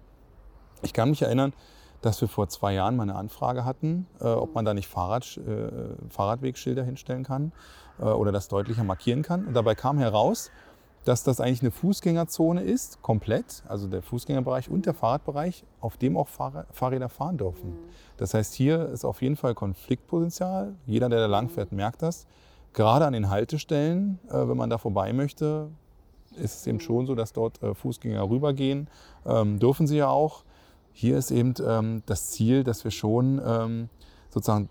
Ich 0.81 0.91
kann 0.91 1.11
mich 1.11 1.21
erinnern, 1.21 1.53
dass 2.03 2.19
wir 2.19 2.27
vor 2.27 2.49
zwei 2.49 2.73
Jahren 2.73 2.97
mal 2.97 3.03
eine 3.03 3.15
Anfrage 3.15 3.63
hatten, 3.63 4.05
äh, 4.19 4.25
ob 4.25 4.53
man 4.53 4.65
da 4.65 4.73
nicht 4.73 4.87
Fahrrad, 4.87 5.37
äh, 5.37 5.69
Fahrradwegschilder 6.09 6.83
hinstellen 6.83 7.23
kann 7.23 7.53
äh, 7.99 8.03
oder 8.03 8.31
das 8.31 8.49
deutlicher 8.49 8.83
markieren 8.83 9.23
kann. 9.23 9.45
Und 9.45 9.53
dabei 9.53 9.73
kam 9.73 9.97
heraus, 9.97 10.51
dass 11.05 11.23
das 11.23 11.39
eigentlich 11.39 11.61
eine 11.61 11.71
Fußgängerzone 11.71 12.61
ist, 12.61 13.01
komplett, 13.01 13.63
also 13.67 13.87
der 13.87 14.01
Fußgängerbereich 14.01 14.69
und 14.69 14.85
der 14.85 14.93
Fahrradbereich, 14.93 15.63
auf 15.79 15.95
dem 15.97 16.17
auch 16.17 16.27
Fahrräder 16.27 17.07
fahren 17.09 17.37
dürfen. 17.37 17.71
Mhm. 17.71 17.79
Das 18.17 18.33
heißt, 18.33 18.53
hier 18.53 18.89
ist 18.89 19.05
auf 19.05 19.21
jeden 19.21 19.37
Fall 19.37 19.55
Konfliktpotenzial. 19.55 20.75
Jeder, 20.85 21.07
der 21.07 21.19
da 21.19 21.27
lang 21.27 21.49
fährt, 21.49 21.71
merkt 21.71 22.01
das. 22.01 22.27
Gerade 22.73 23.05
an 23.05 23.13
den 23.13 23.29
Haltestellen, 23.29 24.19
äh, 24.29 24.47
wenn 24.47 24.57
man 24.57 24.69
da 24.69 24.77
vorbei 24.77 25.13
möchte, 25.13 25.69
ist 26.35 26.55
es 26.55 26.67
eben 26.67 26.81
schon 26.81 27.05
so, 27.05 27.15
dass 27.15 27.31
dort 27.31 27.63
äh, 27.63 27.73
Fußgänger 27.73 28.29
rübergehen. 28.29 28.89
Ähm, 29.25 29.59
dürfen 29.59 29.87
sie 29.87 29.97
ja 29.97 30.09
auch. 30.09 30.43
Hier 30.93 31.17
ist 31.17 31.31
eben 31.31 31.53
ähm, 31.65 32.03
das 32.05 32.31
Ziel, 32.31 32.63
dass 32.63 32.83
wir 32.83 32.91
schon 32.91 33.41
ähm, 33.45 33.89
sozusagen, 34.29 34.69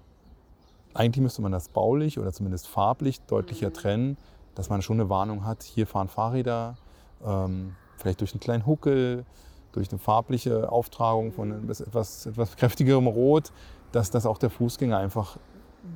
eigentlich 0.95 1.23
müsste 1.23 1.43
man 1.43 1.53
das 1.53 1.69
baulich 1.69 2.19
oder 2.19 2.33
zumindest 2.33 2.69
farblich 2.69 3.21
deutlicher 3.23 3.69
mhm. 3.69 3.75
trennen 3.75 4.17
dass 4.55 4.69
man 4.69 4.83
schon 4.83 5.01
eine 5.01 5.09
Warnung 5.09 5.45
hat, 5.45 5.63
hier 5.63 5.87
fahren 5.87 6.09
Fahrräder, 6.09 6.77
ähm, 7.25 7.75
vielleicht 7.97 8.21
durch 8.21 8.33
einen 8.33 8.41
kleinen 8.41 8.67
Huckel, 8.67 9.25
durch 9.73 9.91
eine 9.91 9.99
farbliche 9.99 10.71
Auftragung 10.71 11.33
von 11.33 11.71
etwas, 11.71 12.27
etwas 12.27 12.57
kräftigerem 12.57 13.07
Rot, 13.07 13.53
dass 13.93 14.11
das 14.11 14.27
auch 14.27 14.39
der 14.39 14.51
Fußgänger 14.51 14.99
einfach 14.99 15.39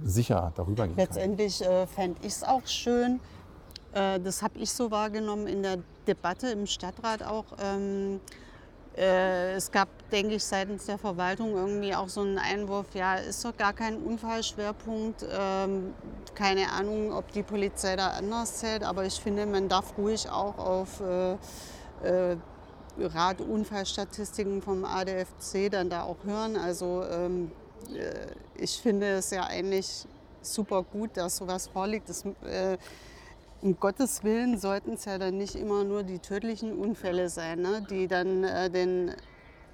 sicher 0.02 0.52
darüber 0.56 0.87
geht. 0.88 0.97
Letztendlich 0.97 1.62
äh, 1.62 1.87
fände 1.87 2.18
ich 2.23 2.28
es 2.28 2.45
auch 2.45 2.66
schön, 2.66 3.21
äh, 3.92 4.18
das 4.21 4.42
habe 4.42 4.59
ich 4.59 4.73
so 4.73 4.90
wahrgenommen 4.90 5.47
in 5.47 5.62
der 5.62 5.78
Debatte 6.06 6.49
im 6.49 6.66
Stadtrat 6.66 7.23
auch, 7.23 7.45
ähm, 7.62 8.16
äh, 8.16 8.46
es 8.97 9.71
gab, 9.71 9.88
denke 10.11 10.37
ich, 10.37 10.45
seitens 10.45 10.87
der 10.87 10.97
Verwaltung 10.97 11.55
irgendwie 11.55 11.95
auch 11.95 12.09
so 12.09 12.23
einen 12.23 12.38
Einwurf, 12.38 12.87
ja, 12.95 13.17
ist 13.17 13.45
doch 13.45 13.57
gar 13.57 13.75
kein 13.75 13.99
Unfallschwerpunkt. 13.99 15.26
Ähm, 15.31 15.93
keine 16.35 16.73
Ahnung, 16.73 17.12
ob 17.12 17.31
die 17.33 17.43
Polizei 17.43 17.97
da 17.97 18.09
anders 18.09 18.57
zählt, 18.59 18.83
aber 18.83 19.05
ich 19.05 19.21
finde, 19.21 19.45
man 19.47 19.69
darf 19.69 19.99
ruhig 19.99 20.31
auch 20.31 20.57
auf 20.59 21.00
äh, 21.00 21.33
äh, 22.03 22.37
Radunfallstatistiken 22.99 24.62
vom 24.62 24.85
ADFC 24.85 25.71
dann 25.71 25.91
da 25.91 26.05
auch 26.05 26.25
hören. 26.25 26.57
Also 26.57 27.05
ähm, 27.11 27.53
äh, 27.95 28.29
ich 28.57 28.81
finde 28.81 29.11
es 29.12 29.31
ja 29.31 29.45
eigentlich 29.45 30.07
super 30.41 30.83
gut, 30.83 31.11
dass 31.17 31.37
sowas 31.37 31.67
vorliegt. 31.67 32.09
Das, 32.09 32.25
äh, 32.45 32.79
um 33.66 33.80
Gottes 33.80 34.23
Willen 34.23 34.58
sollten 34.58 34.92
es 34.92 35.06
ja 35.06 35.18
dann 35.18 35.38
nicht 35.38 35.56
immer 35.56 35.82
nur 35.82 36.04
die 36.04 36.20
tödlichen 36.20 36.73
Unfälle 36.78 37.28
sein, 37.28 37.62
ne? 37.62 37.85
die 37.90 38.06
dann 38.06 38.44
äh, 38.44 38.70
den 38.70 39.11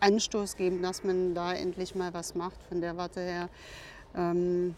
Anstoß 0.01 0.57
geben, 0.57 0.83
dass 0.83 1.05
man 1.05 1.35
da 1.35 1.53
endlich 1.53 1.95
mal 1.95 2.15
was 2.15 2.35
macht. 2.35 2.57
Von 2.71 2.81
der 2.81 2.97
Warte 2.97 3.21
her 3.21 3.49
ähm, 4.17 4.75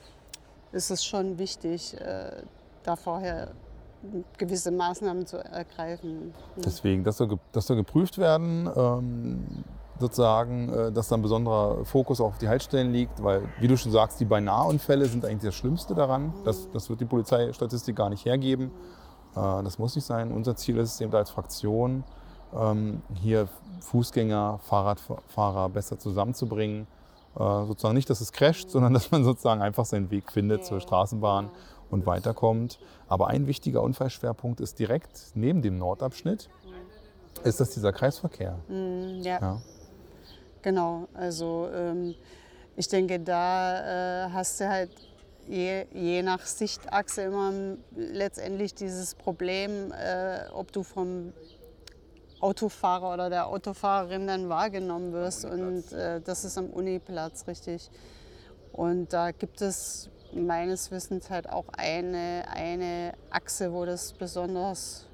ist 0.72 0.90
es 0.90 1.04
schon 1.04 1.38
wichtig, 1.38 1.94
äh, 2.00 2.42
da 2.82 2.96
vorher 2.96 3.52
gewisse 4.36 4.72
Maßnahmen 4.72 5.26
zu 5.26 5.38
ergreifen. 5.38 6.34
Deswegen, 6.56 7.04
das 7.04 7.18
soll, 7.18 7.38
das 7.52 7.68
soll 7.68 7.76
geprüft 7.76 8.18
werden. 8.18 8.68
Ähm, 8.76 9.64
sozusagen, 10.00 10.68
äh, 10.70 10.92
dass 10.92 11.06
da 11.06 11.14
ein 11.14 11.22
besonderer 11.22 11.84
Fokus 11.84 12.20
auf 12.20 12.38
die 12.38 12.48
Haltestellen 12.48 12.92
liegt, 12.92 13.22
weil, 13.22 13.42
wie 13.60 13.68
du 13.68 13.76
schon 13.76 13.92
sagst, 13.92 14.18
die 14.18 14.24
Beinahe-Unfälle 14.24 15.06
sind 15.06 15.24
eigentlich 15.24 15.50
das 15.50 15.54
Schlimmste 15.54 15.94
daran. 15.94 16.34
Das, 16.44 16.68
das 16.72 16.90
wird 16.90 17.00
die 17.00 17.04
Polizeistatistik 17.04 17.94
gar 17.94 18.10
nicht 18.10 18.24
hergeben. 18.24 18.72
Äh, 19.36 19.62
das 19.62 19.78
muss 19.78 19.94
nicht 19.94 20.04
sein. 20.04 20.32
Unser 20.32 20.56
Ziel 20.56 20.78
ist 20.78 20.94
es 20.94 21.00
eben 21.00 21.14
als 21.14 21.30
Fraktion, 21.30 22.04
ähm, 22.54 23.02
hier 23.14 23.48
Fußgänger, 23.80 24.60
Fahrradfahrer 24.62 25.68
besser 25.68 25.98
zusammenzubringen. 25.98 26.86
Äh, 27.36 27.66
sozusagen 27.66 27.94
nicht, 27.94 28.08
dass 28.10 28.20
es 28.20 28.32
crasht, 28.32 28.70
sondern 28.70 28.94
dass 28.94 29.10
man 29.10 29.24
sozusagen 29.24 29.60
einfach 29.60 29.84
seinen 29.84 30.10
Weg 30.10 30.30
findet 30.30 30.64
zur 30.64 30.80
Straßenbahn 30.80 31.50
und 31.90 32.06
weiterkommt. 32.06 32.78
Aber 33.08 33.28
ein 33.28 33.46
wichtiger 33.46 33.82
Unfallschwerpunkt 33.82 34.60
ist 34.60 34.78
direkt 34.78 35.32
neben 35.34 35.62
dem 35.62 35.78
Nordabschnitt, 35.78 36.48
ist 37.42 37.60
das 37.60 37.70
dieser 37.70 37.92
Kreisverkehr. 37.92 38.58
Mm, 38.68 39.20
ja. 39.22 39.40
ja. 39.40 39.60
Genau, 40.62 41.08
also 41.12 41.68
ähm, 41.74 42.14
ich 42.76 42.88
denke, 42.88 43.20
da 43.20 44.26
äh, 44.26 44.30
hast 44.30 44.60
du 44.60 44.68
halt 44.68 44.90
je, 45.48 45.86
je, 45.92 46.22
nach 46.22 46.44
Sichtachse 46.44 47.22
immer 47.22 47.52
letztendlich 47.94 48.74
dieses 48.74 49.14
Problem, 49.14 49.92
äh, 49.92 50.48
ob 50.52 50.72
du 50.72 50.82
vom 50.82 51.32
Autofahrer 52.40 53.14
oder 53.14 53.30
der 53.30 53.46
Autofahrerin 53.46 54.26
dann 54.26 54.48
wahrgenommen 54.48 55.12
wirst. 55.12 55.44
Und 55.44 55.92
äh, 55.92 56.20
das 56.20 56.44
ist 56.44 56.58
am 56.58 56.66
Uniplatz 56.66 57.46
richtig. 57.46 57.90
Und 58.72 59.12
da 59.12 59.30
gibt 59.30 59.62
es 59.62 60.10
meines 60.32 60.90
Wissens 60.90 61.30
halt 61.30 61.48
auch 61.48 61.66
eine, 61.76 62.44
eine 62.52 63.12
Achse, 63.30 63.72
wo 63.72 63.84
das 63.84 64.12
besonders 64.12 65.06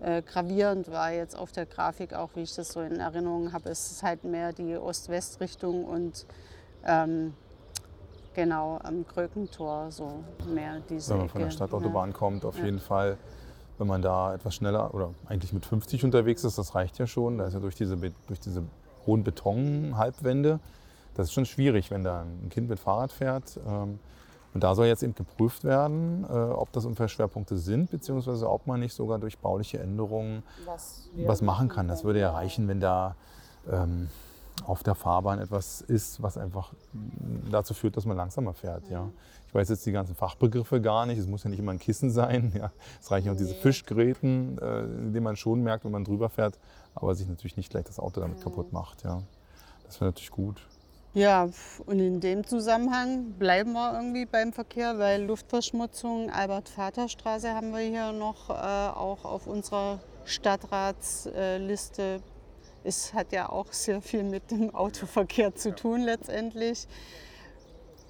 äh, 0.00 0.22
gravierend 0.22 0.90
war 0.90 1.12
jetzt 1.12 1.36
auf 1.36 1.52
der 1.52 1.66
Grafik, 1.66 2.14
auch 2.14 2.30
wie 2.34 2.42
ich 2.42 2.54
das 2.54 2.72
so 2.72 2.80
in 2.80 3.00
Erinnerung 3.00 3.52
habe. 3.52 3.70
Es 3.70 3.90
ist 3.90 4.02
halt 4.02 4.24
mehr 4.24 4.52
die 4.52 4.76
Ost-West-Richtung 4.76 5.84
und 5.84 6.26
ähm, 6.84 7.34
genau 8.34 8.78
am 8.82 9.06
Krökentor 9.06 9.90
so 9.90 10.24
mehr 10.52 10.80
diese 10.88 11.10
Wenn 11.10 11.18
man 11.18 11.28
von 11.28 11.40
der 11.42 11.50
Stadtautobahn 11.50 12.10
ja. 12.10 12.16
kommt, 12.16 12.44
auf 12.44 12.58
ja. 12.58 12.64
jeden 12.64 12.80
Fall. 12.80 13.16
Wenn 13.78 13.86
man 13.86 14.02
da 14.02 14.34
etwas 14.34 14.56
schneller 14.56 14.92
oder 14.92 15.14
eigentlich 15.26 15.54
mit 15.54 15.64
50 15.64 16.04
unterwegs 16.04 16.44
ist, 16.44 16.58
das 16.58 16.74
reicht 16.74 16.98
ja 16.98 17.06
schon. 17.06 17.38
Da 17.38 17.46
ist 17.46 17.54
ja 17.54 17.60
durch 17.60 17.76
diese, 17.76 17.96
durch 17.96 18.38
diese 18.38 18.62
hohen 19.06 19.24
Betonhalbwände, 19.24 20.60
das 21.14 21.28
ist 21.28 21.32
schon 21.32 21.46
schwierig, 21.46 21.90
wenn 21.90 22.04
da 22.04 22.20
ein 22.20 22.50
Kind 22.50 22.68
mit 22.68 22.78
Fahrrad 22.78 23.10
fährt. 23.10 23.58
Ähm, 23.66 23.98
und 24.52 24.64
da 24.64 24.74
soll 24.74 24.86
jetzt 24.86 25.02
eben 25.02 25.14
geprüft 25.14 25.64
werden, 25.64 26.26
äh, 26.28 26.32
ob 26.32 26.72
das 26.72 26.84
Unfallschwerpunkte 26.84 27.56
sind, 27.56 27.90
beziehungsweise 27.90 28.50
ob 28.50 28.66
man 28.66 28.80
nicht 28.80 28.94
sogar 28.94 29.18
durch 29.18 29.38
bauliche 29.38 29.78
Änderungen 29.78 30.42
was, 30.66 31.08
was 31.24 31.40
machen 31.40 31.68
kann. 31.68 31.88
Das 31.88 32.04
würde 32.04 32.20
ja 32.20 32.32
reichen, 32.32 32.66
wenn 32.66 32.80
da 32.80 33.14
ähm, 33.70 34.08
auf 34.64 34.82
der 34.82 34.94
Fahrbahn 34.94 35.38
etwas 35.38 35.80
ist, 35.80 36.22
was 36.22 36.36
einfach 36.36 36.72
dazu 37.50 37.74
führt, 37.74 37.96
dass 37.96 38.04
man 38.04 38.16
langsamer 38.16 38.54
fährt. 38.54 38.88
Ja. 38.88 39.10
Ich 39.48 39.54
weiß 39.54 39.68
jetzt 39.68 39.84
die 39.84 39.92
ganzen 39.92 40.14
Fachbegriffe 40.14 40.80
gar 40.80 41.06
nicht. 41.06 41.18
Es 41.18 41.26
muss 41.26 41.44
ja 41.44 41.50
nicht 41.50 41.58
immer 41.58 41.72
ein 41.72 41.78
Kissen 41.78 42.10
sein. 42.10 42.52
Ja. 42.60 42.72
Es 43.00 43.10
reichen 43.10 43.30
auch 43.30 43.36
diese 43.36 43.54
Fischgräten, 43.54 44.58
äh, 44.58 44.82
denen 45.12 45.22
man 45.22 45.36
schon 45.36 45.62
merkt, 45.62 45.84
wenn 45.84 45.92
man 45.92 46.04
drüber 46.04 46.28
fährt, 46.28 46.58
aber 46.94 47.14
sich 47.14 47.26
natürlich 47.28 47.56
nicht 47.56 47.70
gleich 47.70 47.84
das 47.84 47.98
Auto 47.98 48.20
damit 48.20 48.42
kaputt 48.42 48.72
macht. 48.72 49.02
Ja. 49.02 49.22
Das 49.84 50.00
wäre 50.00 50.10
natürlich 50.10 50.30
gut. 50.30 50.66
Ja, 51.12 51.48
und 51.86 51.98
in 51.98 52.20
dem 52.20 52.46
Zusammenhang 52.46 53.32
bleiben 53.32 53.72
wir 53.72 53.94
irgendwie 53.94 54.26
beim 54.26 54.52
Verkehr, 54.52 54.96
weil 54.98 55.24
Luftverschmutzung, 55.24 56.30
Albert-Vater-Straße 56.30 57.52
haben 57.52 57.72
wir 57.72 57.80
hier 57.80 58.12
noch 58.12 58.48
äh, 58.50 58.52
auch 58.52 59.24
auf 59.24 59.48
unserer 59.48 59.98
Stadtratsliste. 60.24 62.20
Es 62.82 63.12
hat 63.12 63.32
ja 63.32 63.48
auch 63.48 63.72
sehr 63.72 64.00
viel 64.00 64.22
mit 64.22 64.50
dem 64.50 64.74
Autoverkehr 64.74 65.54
zu 65.54 65.74
tun 65.74 66.00
letztendlich. 66.02 66.86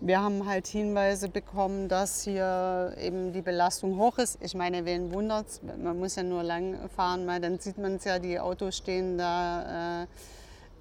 Wir 0.01 0.23
haben 0.23 0.47
halt 0.47 0.67
Hinweise 0.67 1.29
bekommen, 1.29 1.89
dass 1.89 2.23
hier 2.23 2.95
eben 2.99 3.33
die 3.33 3.43
Belastung 3.43 3.99
hoch 3.99 4.17
ist. 4.19 4.39
Ich 4.41 4.55
meine, 4.55 4.87
wen 4.87 5.13
wundert 5.13 5.49
es? 5.49 5.61
Man 5.63 5.99
muss 5.99 6.17
ja 6.17 6.23
nur 6.23 6.43
lang 6.43 6.89
fahren, 6.97 7.27
mal, 7.27 7.41
dann 7.41 7.59
sieht 7.59 7.77
man 7.77 7.97
es 7.97 8.05
ja, 8.05 8.19
die 8.19 8.41
Autos 8.41 8.77
stehen 8.79 9.19
da. 9.19 10.03
Äh, 10.03 10.07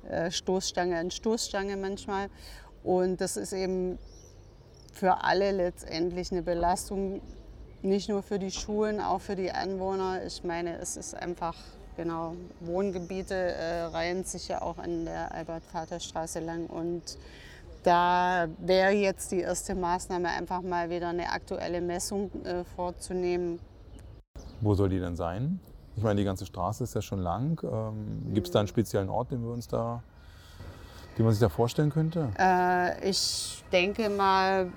äh, 0.07 0.31
Stoßstange 0.31 0.97
an 0.97 1.11
Stoßstange 1.11 1.77
manchmal. 1.77 2.29
Und 2.83 3.21
das 3.21 3.37
ist 3.37 3.53
eben 3.53 3.99
für 4.93 5.23
alle 5.23 5.51
letztendlich 5.51 6.31
eine 6.31 6.41
Belastung, 6.41 7.21
nicht 7.81 8.09
nur 8.09 8.23
für 8.23 8.39
die 8.39 8.51
Schulen, 8.51 8.99
auch 8.99 9.21
für 9.21 9.35
die 9.35 9.51
Anwohner. 9.51 10.25
Ich 10.25 10.43
meine, 10.43 10.77
es 10.79 10.97
ist 10.97 11.15
einfach, 11.15 11.55
genau, 11.99 12.33
Wohngebiete 12.61 13.35
äh, 13.35 13.83
reihen 13.83 14.23
sich 14.23 14.47
ja 14.47 14.61
auch 14.61 14.77
an 14.77 15.03
der 15.03 15.33
Albert-Vater-Straße 15.33 16.39
lang. 16.39 16.67
Und 16.67 17.17
da 17.83 18.47
wäre 18.59 18.91
jetzt 18.91 19.33
die 19.33 19.41
erste 19.41 19.75
Maßnahme, 19.75 20.29
einfach 20.29 20.61
mal 20.61 20.89
wieder 20.89 21.09
eine 21.09 21.29
aktuelle 21.29 21.81
Messung 21.81 22.31
äh, 22.45 22.63
vorzunehmen. 22.63 23.59
Wo 24.61 24.75
soll 24.75 24.87
die 24.87 24.99
denn 24.99 25.17
sein? 25.17 25.59
Ich 25.97 26.03
meine, 26.03 26.21
die 26.21 26.23
ganze 26.23 26.45
Straße 26.45 26.85
ist 26.85 26.95
ja 26.95 27.01
schon 27.01 27.19
lang. 27.19 27.61
Ähm, 27.63 28.33
Gibt 28.33 28.47
es 28.47 28.53
da 28.53 28.59
einen 28.59 28.69
speziellen 28.69 29.09
Ort, 29.09 29.31
den 29.31 29.43
wir 29.43 29.51
uns 29.51 29.67
da, 29.67 30.01
den 31.17 31.25
man 31.25 31.33
sich 31.33 31.41
da 31.41 31.49
vorstellen 31.49 31.89
könnte? 31.89 32.29
Äh, 32.39 33.09
ich 33.09 33.61
denke 33.73 34.09
mal, 34.09 34.71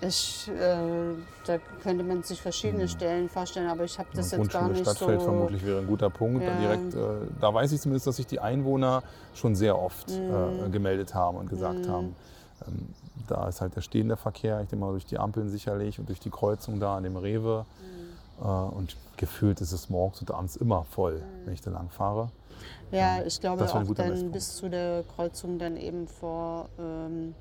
ich, 0.00 0.48
äh, 0.48 1.14
da 1.46 1.58
könnte 1.82 2.04
man 2.04 2.22
sich 2.22 2.40
verschiedene 2.40 2.82
hm. 2.82 2.88
Stellen 2.88 3.28
vorstellen, 3.28 3.68
aber 3.68 3.84
ich 3.84 3.98
habe 3.98 4.08
das 4.14 4.30
ja, 4.30 4.38
jetzt 4.38 4.50
gar 4.50 4.68
nicht 4.68 4.80
Stadtfeld 4.80 5.20
so... 5.20 5.26
vermutlich 5.26 5.64
wäre 5.64 5.80
ein 5.80 5.86
guter 5.86 6.10
Punkt. 6.10 6.42
Ja. 6.42 6.54
Direkt, 6.58 6.94
äh, 6.94 6.98
da 7.40 7.52
weiß 7.52 7.72
ich 7.72 7.80
zumindest, 7.80 8.06
dass 8.06 8.16
sich 8.16 8.26
die 8.26 8.40
Einwohner 8.40 9.02
schon 9.34 9.54
sehr 9.54 9.78
oft 9.78 10.10
hm. 10.10 10.66
äh, 10.66 10.68
gemeldet 10.70 11.14
haben 11.14 11.38
und 11.38 11.48
gesagt 11.48 11.86
hm. 11.86 11.92
haben, 11.92 12.16
Ähm, 12.66 12.88
da 13.26 13.48
ist 13.48 13.60
halt 13.60 13.74
der 13.76 13.82
stehende 13.82 14.16
Verkehr, 14.16 14.60
ich 14.60 14.68
denke 14.68 14.84
mal 14.84 14.92
durch 14.92 15.04
die 15.04 15.18
Ampeln 15.18 15.48
sicherlich 15.50 15.98
und 15.98 16.08
durch 16.08 16.20
die 16.20 16.30
Kreuzung 16.30 16.80
da 16.80 16.96
an 16.96 17.02
dem 17.02 17.16
Rewe. 17.16 17.66
Mhm. 17.80 18.46
Äh, 18.46 18.48
und 18.48 18.96
gefühlt 19.16 19.60
ist 19.60 19.72
es 19.72 19.90
morgens 19.90 20.20
und 20.20 20.30
abends 20.30 20.56
immer 20.56 20.84
voll, 20.84 21.16
mhm. 21.16 21.46
wenn 21.46 21.54
ich 21.54 21.60
da 21.60 21.70
lang 21.70 21.90
fahre. 21.90 22.30
Ja, 22.90 23.22
ich 23.24 23.40
glaube 23.40 23.64
auch 23.64 23.94
dann 23.94 24.30
bis 24.30 24.56
zu 24.56 24.68
der 24.68 25.04
Kreuzung 25.16 25.58
dann 25.58 25.76
eben 25.76 26.06
vor 26.06 26.68
ähm, 26.78 27.34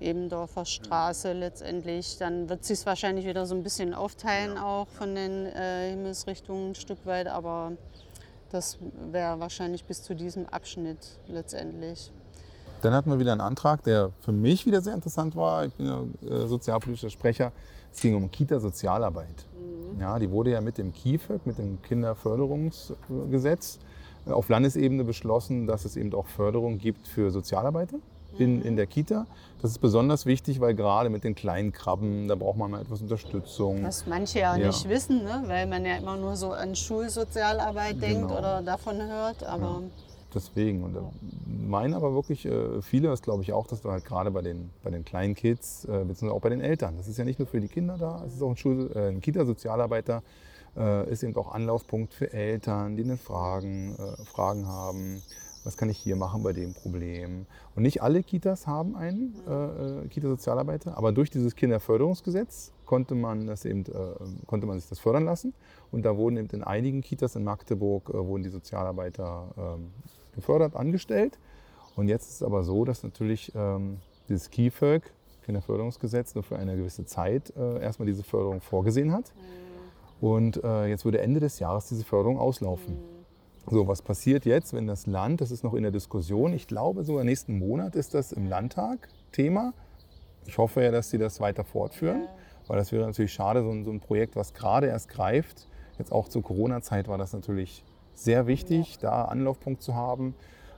Ebendorfer 0.00 0.64
Straße 0.64 1.32
letztendlich. 1.32 2.18
Dann 2.18 2.48
wird 2.48 2.64
sich 2.64 2.80
es 2.80 2.86
wahrscheinlich 2.86 3.26
wieder 3.26 3.46
so 3.46 3.54
ein 3.54 3.62
bisschen 3.62 3.94
aufteilen 3.94 4.58
auch 4.58 4.88
von 4.88 5.14
den 5.14 5.46
äh, 5.46 5.90
Himmelsrichtungen 5.90 6.70
ein 6.70 6.74
Stück 6.74 7.04
weit, 7.06 7.28
aber 7.28 7.72
das 8.50 8.78
wäre 9.10 9.40
wahrscheinlich 9.40 9.84
bis 9.84 10.02
zu 10.02 10.14
diesem 10.14 10.46
Abschnitt 10.46 11.18
letztendlich. 11.26 12.12
Dann 12.82 12.92
hatten 12.92 13.10
wir 13.10 13.18
wieder 13.18 13.32
einen 13.32 13.40
Antrag, 13.40 13.82
der 13.84 14.12
für 14.20 14.32
mich 14.32 14.66
wieder 14.66 14.80
sehr 14.82 14.94
interessant 14.94 15.34
war. 15.34 15.64
Ich 15.64 15.74
bin 15.74 15.86
ja 15.86 16.02
äh, 16.28 16.46
sozialpolitischer 16.46 17.10
Sprecher. 17.10 17.52
Es 17.92 18.00
ging 18.00 18.14
um 18.14 18.30
Kita-Sozialarbeit. 18.30 19.46
Mhm. 19.58 20.00
Ja, 20.00 20.18
die 20.18 20.30
wurde 20.30 20.50
ja 20.50 20.60
mit 20.60 20.76
dem 20.76 20.92
KIFÖG, 20.92 21.46
mit 21.46 21.58
dem 21.58 21.80
Kinderförderungsgesetz, 21.80 23.78
äh, 24.26 24.30
auf 24.30 24.50
Landesebene 24.50 25.04
beschlossen, 25.04 25.66
dass 25.66 25.86
es 25.86 25.96
eben 25.96 26.12
auch 26.14 26.26
Förderung 26.26 26.78
gibt 26.78 27.08
für 27.08 27.30
Sozialarbeiter 27.30 27.98
in, 28.38 28.62
in 28.62 28.76
der 28.76 28.86
Kita. 28.86 29.26
Das 29.62 29.70
ist 29.70 29.78
besonders 29.78 30.26
wichtig, 30.26 30.60
weil 30.60 30.74
gerade 30.74 31.08
mit 31.08 31.24
den 31.24 31.34
kleinen 31.34 31.72
Krabben, 31.72 32.28
da 32.28 32.34
braucht 32.34 32.58
man 32.58 32.70
mal 32.70 32.82
etwas 32.82 33.00
Unterstützung. 33.00 33.82
Was 33.82 34.06
manche 34.06 34.40
ja, 34.40 34.56
ja. 34.56 34.66
nicht 34.66 34.88
wissen, 34.88 35.24
ne? 35.24 35.42
weil 35.46 35.66
man 35.66 35.84
ja 35.84 35.96
immer 35.96 36.16
nur 36.16 36.36
so 36.36 36.52
an 36.52 36.76
Schulsozialarbeit 36.76 38.00
genau. 38.00 38.06
denkt 38.06 38.32
oder 38.32 38.62
davon 38.62 39.00
hört. 39.00 39.44
Aber 39.44 39.80
ja. 39.82 39.82
Deswegen. 40.36 40.82
Und 40.82 40.96
meinen 41.46 41.94
aber 41.94 42.14
wirklich 42.14 42.44
äh, 42.44 42.82
viele, 42.82 43.08
das 43.08 43.22
glaube 43.22 43.42
ich 43.42 43.54
auch, 43.54 43.66
dass 43.66 43.80
du 43.80 43.90
halt 43.90 44.04
gerade 44.04 44.30
bei 44.30 44.42
den, 44.42 44.70
bei 44.84 44.90
den 44.90 45.04
kleinen 45.04 45.34
Kids, 45.34 45.86
äh, 45.86 46.04
beziehungsweise 46.04 46.32
auch 46.32 46.42
bei 46.42 46.50
den 46.50 46.60
Eltern, 46.60 46.96
das 46.98 47.08
ist 47.08 47.16
ja 47.16 47.24
nicht 47.24 47.38
nur 47.38 47.48
für 47.48 47.60
die 47.60 47.68
Kinder 47.68 47.96
da, 47.98 48.22
es 48.26 48.34
ist 48.34 48.42
auch 48.42 48.50
ein, 48.50 48.56
Schul 48.56 48.90
äh, 48.94 49.08
ein 49.08 49.22
Kita-Sozialarbeiter, 49.22 50.22
äh, 50.76 51.10
ist 51.10 51.22
eben 51.22 51.34
auch 51.36 51.54
Anlaufpunkt 51.54 52.12
für 52.12 52.32
Eltern, 52.32 52.96
die 52.96 53.04
eine 53.04 53.16
Fragen, 53.16 53.96
äh, 53.96 54.24
Fragen 54.26 54.66
haben 54.68 55.22
was 55.66 55.76
kann 55.76 55.90
ich 55.90 55.98
hier 55.98 56.14
machen 56.14 56.44
bei 56.44 56.52
dem 56.52 56.74
Problem. 56.74 57.44
Und 57.74 57.82
nicht 57.82 58.00
alle 58.00 58.22
Kitas 58.22 58.68
haben 58.68 58.96
einen 58.96 59.34
äh, 59.48 60.04
äh, 60.04 60.08
Kita-Sozialarbeiter, 60.08 60.96
aber 60.96 61.10
durch 61.10 61.28
dieses 61.28 61.56
Kinderförderungsgesetz 61.56 62.72
konnte 62.84 63.16
man, 63.16 63.48
das 63.48 63.64
eben, 63.64 63.80
äh, 63.80 64.46
konnte 64.46 64.66
man 64.68 64.78
sich 64.78 64.88
das 64.88 65.00
fördern 65.00 65.24
lassen. 65.24 65.54
Und 65.90 66.04
da 66.04 66.16
wurden 66.16 66.36
eben 66.36 66.48
in 66.50 66.62
einigen 66.62 67.02
Kitas 67.02 67.34
in 67.34 67.42
Magdeburg 67.42 68.08
äh, 68.10 68.12
wurden 68.12 68.44
die 68.44 68.48
Sozialarbeiter 68.48 69.48
ähm, 69.58 69.90
gefördert, 70.36 70.76
angestellt. 70.76 71.36
Und 71.96 72.06
jetzt 72.08 72.28
ist 72.28 72.34
es 72.36 72.42
aber 72.44 72.62
so, 72.62 72.84
dass 72.84 73.02
natürlich 73.02 73.50
ähm, 73.56 73.98
dieses 74.28 74.50
KIföG, 74.50 75.02
Kinderförderungsgesetz, 75.44 76.36
nur 76.36 76.44
für 76.44 76.56
eine 76.56 76.76
gewisse 76.76 77.06
Zeit 77.06 77.52
äh, 77.56 77.82
erstmal 77.82 78.06
diese 78.06 78.22
Förderung 78.22 78.60
vorgesehen 78.60 79.12
hat. 79.12 79.32
Mhm. 79.34 80.28
Und 80.28 80.62
äh, 80.62 80.86
jetzt 80.86 81.04
würde 81.04 81.20
Ende 81.20 81.40
des 81.40 81.58
Jahres 81.58 81.88
diese 81.88 82.04
Förderung 82.04 82.38
auslaufen. 82.38 83.15
So, 83.68 83.88
was 83.88 84.00
passiert 84.00 84.46
jetzt, 84.46 84.74
wenn 84.74 84.86
das 84.86 85.06
Land, 85.06 85.40
das 85.40 85.50
ist 85.50 85.64
noch 85.64 85.74
in 85.74 85.82
der 85.82 85.90
Diskussion, 85.90 86.52
ich 86.52 86.68
glaube 86.68 87.02
sogar 87.02 87.24
nächsten 87.24 87.58
Monat 87.58 87.96
ist 87.96 88.14
das 88.14 88.30
im 88.30 88.48
Landtag 88.48 89.08
Thema. 89.32 89.72
Ich 90.46 90.56
hoffe 90.56 90.84
ja, 90.84 90.92
dass 90.92 91.10
sie 91.10 91.18
das 91.18 91.40
weiter 91.40 91.64
fortführen, 91.64 92.22
ja. 92.22 92.28
weil 92.68 92.76
das 92.76 92.92
wäre 92.92 93.04
natürlich 93.04 93.32
schade, 93.32 93.64
so 93.64 93.70
ein, 93.70 93.84
so 93.84 93.90
ein, 93.90 93.98
Projekt, 93.98 94.36
was 94.36 94.54
gerade 94.54 94.86
erst 94.86 95.08
greift. 95.08 95.66
Jetzt 95.98 96.12
auch 96.12 96.28
zur 96.28 96.42
Corona-Zeit 96.42 97.08
war 97.08 97.18
das 97.18 97.32
natürlich 97.32 97.84
sehr 98.14 98.46
wichtig, 98.46 98.94
ja. 99.02 99.10
da 99.10 99.24
Anlaufpunkt 99.24 99.82
zu 99.82 99.96
haben 99.96 100.36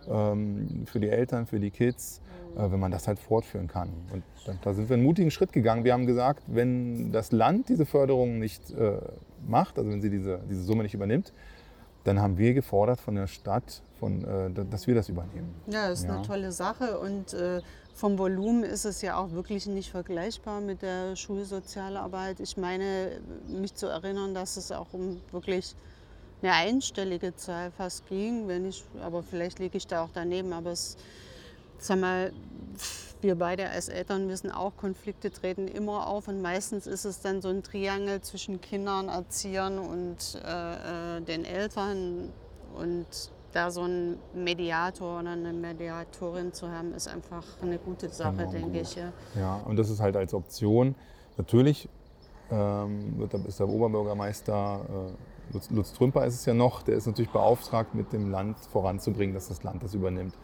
ähm, 0.09 0.85
für 0.87 0.99
die 0.99 1.11
Eltern, 1.11 1.45
für 1.45 1.61
die 1.61 1.71
Kids, 1.71 2.23
äh, 2.57 2.71
wenn 2.71 2.81
man 2.81 2.91
das 2.91 3.07
halt 3.07 3.19
fortführen 3.19 3.69
kann. 3.69 3.91
Und 4.15 4.23
da, 4.47 4.55
da, 4.63 4.73
sind 4.73 4.89
wir 4.89 4.95
einen 4.95 5.05
mutigen 5.05 5.31
Schritt 5.31 5.53
gegangen. 5.53 5.85
Wir 5.85 5.93
haben 5.93 6.07
gesagt, 6.07 6.43
wenn 6.47 7.13
das 7.13 7.33
Land 7.33 7.69
diese 7.69 7.85
Förderung 7.85 8.39
nicht 8.39 8.71
äh, 8.71 8.99
macht, 9.47 9.79
also 9.79 9.91
wenn 9.91 10.01
sie 10.01 10.09
diese, 10.09 10.41
diese 10.49 10.63
Summe 10.63 10.85
nicht 10.85 10.95
übernimmt, 10.95 11.35
dann 12.09 12.21
haben 12.21 12.39
wir 12.39 12.55
gefordert 12.55 13.01
von 13.01 13.15
der 13.15 13.27
Stadt, 13.27 13.83
von, 14.01 14.25
äh, 14.25 14.51
dass 14.71 14.87
wir 14.87 14.95
das 14.95 15.09
übernehmen. 15.09 15.55
Ja, 15.67 15.89
das 15.89 16.01
ist 16.01 16.07
ja. 16.07 16.15
eine 16.15 16.27
tolle 16.27 16.53
Sache 16.53 16.99
und 16.99 17.35
äh, 17.35 17.61
vom 17.95 18.19
Volumen 18.19 18.63
ist 18.63 18.85
es 18.85 19.03
ja 19.03 19.17
auch 19.19 19.33
wirklich 19.33 19.67
nicht 19.67 19.91
vergleichbar 19.91 20.61
mit 20.61 20.83
der 20.83 21.17
Schulsozialarbeit. 21.17 22.41
Ich 22.41 22.57
meine, 22.57 23.21
mich 23.49 23.75
zu 23.75 23.89
erinnern, 23.89 24.35
dass 24.35 24.57
es 24.57 24.73
auch 24.73 24.87
um 24.93 25.21
wirklich 25.33 25.75
eine 26.41 26.53
einstellige 26.53 27.35
Zahl 27.35 27.71
fast 27.73 28.07
ging, 28.09 28.49
wenn 28.49 28.65
ich, 28.65 28.85
aber 29.03 29.23
vielleicht 29.23 29.59
liege 29.59 29.77
ich 29.77 29.87
da 29.87 30.05
auch 30.05 30.11
daneben, 30.15 30.53
aber 30.53 30.71
es, 30.71 30.97
sag 31.79 32.01
mal, 32.01 32.33
wir 33.21 33.35
beide 33.35 33.69
als 33.69 33.89
Eltern 33.89 34.29
wissen 34.29 34.51
auch, 34.51 34.77
Konflikte 34.77 35.31
treten 35.31 35.67
immer 35.67 36.07
auf 36.07 36.29
und 36.29 36.41
meistens 36.41 36.87
ist 36.87 37.05
es 37.05 37.21
dann 37.21 37.43
so 37.43 37.49
ein 37.49 37.63
Triangel 37.63 38.21
zwischen 38.21 38.61
Kindern, 38.61 39.09
Erziehern 39.09 39.79
und 39.79 40.41
äh, 40.45 41.17
äh 41.17 41.21
den 41.21 41.45
Eltern. 41.45 42.31
Und 42.77 43.07
da 43.53 43.71
so 43.71 43.83
ein 43.83 44.19
Mediator 44.35 45.21
oder 45.21 45.31
eine 45.31 45.53
Mediatorin 45.53 46.53
zu 46.53 46.71
haben, 46.71 46.95
ist 46.95 47.09
einfach 47.09 47.45
eine 47.63 47.79
gute 47.79 48.09
Sache, 48.09 48.37
genau, 48.37 48.53
denke 48.53 48.71
gut. 48.71 48.83
ich. 48.83 48.95
Ja. 48.95 49.13
ja, 49.37 49.57
und 49.65 49.77
das 49.77 49.91
ist 49.91 50.01
halt 50.01 50.17
als 50.17 50.35
Option. 50.35 50.95
Natürlich 51.37 51.89
ähm, 52.51 53.29
ist 53.47 53.59
der 53.59 53.69
Oberbürgermeister 53.69 54.81
äh, 54.89 55.53
Lutz, 55.53 55.71
Lutz 55.71 55.93
Trümper 55.95 56.27
ist 56.27 56.35
es 56.35 56.45
ja 56.45 56.55
noch, 56.55 56.83
der 56.83 56.97
ist 56.97 57.07
natürlich 57.07 57.31
beauftragt, 57.31 57.95
mit 57.95 58.13
dem 58.13 58.31
Land 58.31 58.59
voranzubringen, 58.71 59.35
dass 59.35 59.49
das 59.49 59.63
Land 59.63 59.83
das 59.83 59.95
übernimmt. 59.95 60.35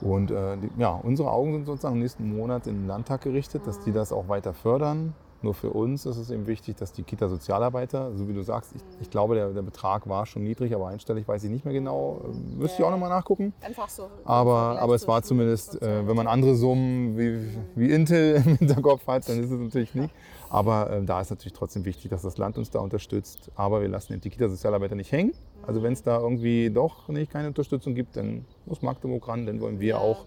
Und 0.00 0.30
äh, 0.30 0.56
die, 0.58 0.70
ja, 0.78 0.90
unsere 0.90 1.30
Augen 1.30 1.52
sind 1.52 1.66
sozusagen 1.66 1.98
nächsten 1.98 2.36
Monat 2.36 2.66
in 2.66 2.74
den 2.74 2.86
Landtag 2.86 3.22
gerichtet, 3.22 3.66
dass 3.66 3.80
die 3.80 3.92
das 3.92 4.12
auch 4.12 4.28
weiter 4.28 4.52
fördern. 4.52 5.14
Nur 5.42 5.54
für 5.54 5.70
uns 5.70 6.06
ist 6.06 6.16
es 6.16 6.30
eben 6.30 6.46
wichtig, 6.46 6.76
dass 6.76 6.92
die 6.92 7.02
Kita-Sozialarbeiter, 7.02 8.12
so 8.16 8.28
wie 8.28 8.32
du 8.32 8.42
sagst, 8.42 8.72
ich, 8.74 8.82
ich 9.02 9.10
glaube, 9.10 9.34
der, 9.34 9.50
der, 9.50 9.62
Betrag 9.62 10.08
war 10.08 10.26
schon 10.26 10.42
niedrig, 10.42 10.74
aber 10.74 10.88
einstellig 10.88 11.28
weiß 11.28 11.44
ich 11.44 11.50
nicht 11.50 11.64
mehr 11.64 11.74
genau. 11.74 12.22
Äh, 12.24 12.56
müsste 12.58 12.78
ja. 12.78 12.78
ich 12.78 12.84
auch 12.84 12.90
nochmal 12.90 13.10
nachgucken. 13.10 13.52
Einfach 13.60 13.88
so. 13.88 14.08
Aber, 14.24 14.80
aber 14.80 14.94
es 14.94 15.06
war 15.06 15.22
zumindest, 15.22 15.80
äh, 15.82 16.06
wenn 16.06 16.16
man 16.16 16.26
andere 16.26 16.54
Summen 16.54 17.18
wie, 17.18 17.48
wie 17.74 17.90
Intel 17.90 18.36
im 18.36 18.56
Hinterkopf 18.56 19.06
hat, 19.06 19.28
dann 19.28 19.38
ist 19.42 19.50
es 19.50 19.60
natürlich 19.60 19.94
nicht. 19.94 20.12
Aber 20.48 20.90
äh, 20.90 21.04
da 21.04 21.20
ist 21.20 21.30
natürlich 21.30 21.52
trotzdem 21.52 21.84
wichtig, 21.84 22.10
dass 22.10 22.22
das 22.22 22.38
Land 22.38 22.56
uns 22.58 22.70
da 22.70 22.80
unterstützt. 22.80 23.50
Aber 23.56 23.80
wir 23.80 23.88
lassen 23.88 24.12
eben 24.12 24.22
die 24.22 24.30
Kita-Sozialarbeiter 24.30 24.94
nicht 24.94 25.12
hängen. 25.12 25.32
Also 25.66 25.82
wenn 25.82 25.92
es 25.92 26.02
da 26.02 26.18
irgendwie 26.20 26.70
doch 26.70 27.08
nicht 27.08 27.32
keine 27.32 27.48
Unterstützung 27.48 27.94
gibt, 27.94 28.16
dann 28.16 28.44
muss 28.64 28.82
Magdeburg 28.82 29.26
ran, 29.28 29.46
dann 29.46 29.60
wollen 29.60 29.80
wir 29.80 29.88
ja. 29.88 29.98
auch, 29.98 30.24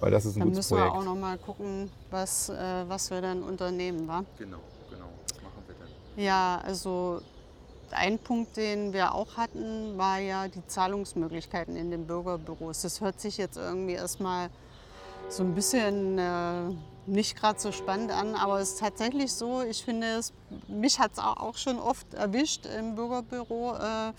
weil 0.00 0.10
das 0.10 0.24
ist 0.24 0.36
ein 0.36 0.40
dann 0.40 0.48
gutes 0.50 0.68
Projekt. 0.68 0.88
Dann 0.88 0.94
müssen 0.94 1.04
wir 1.04 1.10
auch 1.10 1.14
noch 1.14 1.20
mal 1.20 1.38
gucken, 1.38 1.90
was, 2.10 2.48
äh, 2.48 2.84
was 2.88 3.10
wir 3.10 3.20
dann 3.20 3.42
unternehmen, 3.42 4.06
wa? 4.06 4.24
Genau, 4.38 4.58
genau. 4.90 5.06
Was 5.24 5.42
machen 5.42 5.62
wir 5.66 5.74
denn? 5.74 6.24
Ja, 6.24 6.60
also 6.64 7.20
ein 7.90 8.18
Punkt, 8.18 8.56
den 8.56 8.92
wir 8.92 9.14
auch 9.14 9.36
hatten, 9.36 9.96
war 9.96 10.18
ja 10.18 10.48
die 10.48 10.66
Zahlungsmöglichkeiten 10.66 11.76
in 11.76 11.90
den 11.90 12.06
Bürgerbüros. 12.06 12.82
Das 12.82 13.00
hört 13.00 13.20
sich 13.20 13.36
jetzt 13.36 13.56
irgendwie 13.56 13.94
erstmal 13.94 14.50
so 15.28 15.42
ein 15.42 15.54
bisschen 15.54 16.18
äh, 16.18 16.70
nicht 17.06 17.36
gerade 17.36 17.58
so 17.58 17.72
spannend 17.72 18.10
an, 18.10 18.34
aber 18.34 18.60
es 18.60 18.72
ist 18.72 18.80
tatsächlich 18.80 19.32
so, 19.32 19.62
ich 19.62 19.84
finde 19.84 20.06
es, 20.18 20.32
mich 20.68 20.98
hat 20.98 21.12
es 21.12 21.18
auch 21.18 21.56
schon 21.56 21.78
oft 21.78 22.14
erwischt 22.14 22.66
im 22.66 22.94
Bürgerbüro, 22.94 23.74
äh, 23.74 24.12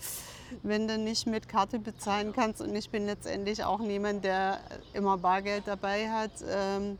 wenn 0.62 0.88
du 0.88 0.96
nicht 0.98 1.26
mit 1.26 1.48
Karte 1.48 1.78
bezahlen 1.78 2.32
kannst 2.32 2.62
und 2.62 2.74
ich 2.74 2.90
bin 2.90 3.06
letztendlich 3.06 3.64
auch 3.64 3.80
niemand, 3.80 4.24
der 4.24 4.60
immer 4.94 5.18
Bargeld 5.18 5.64
dabei 5.66 6.10
hat. 6.10 6.30
Ähm, 6.48 6.98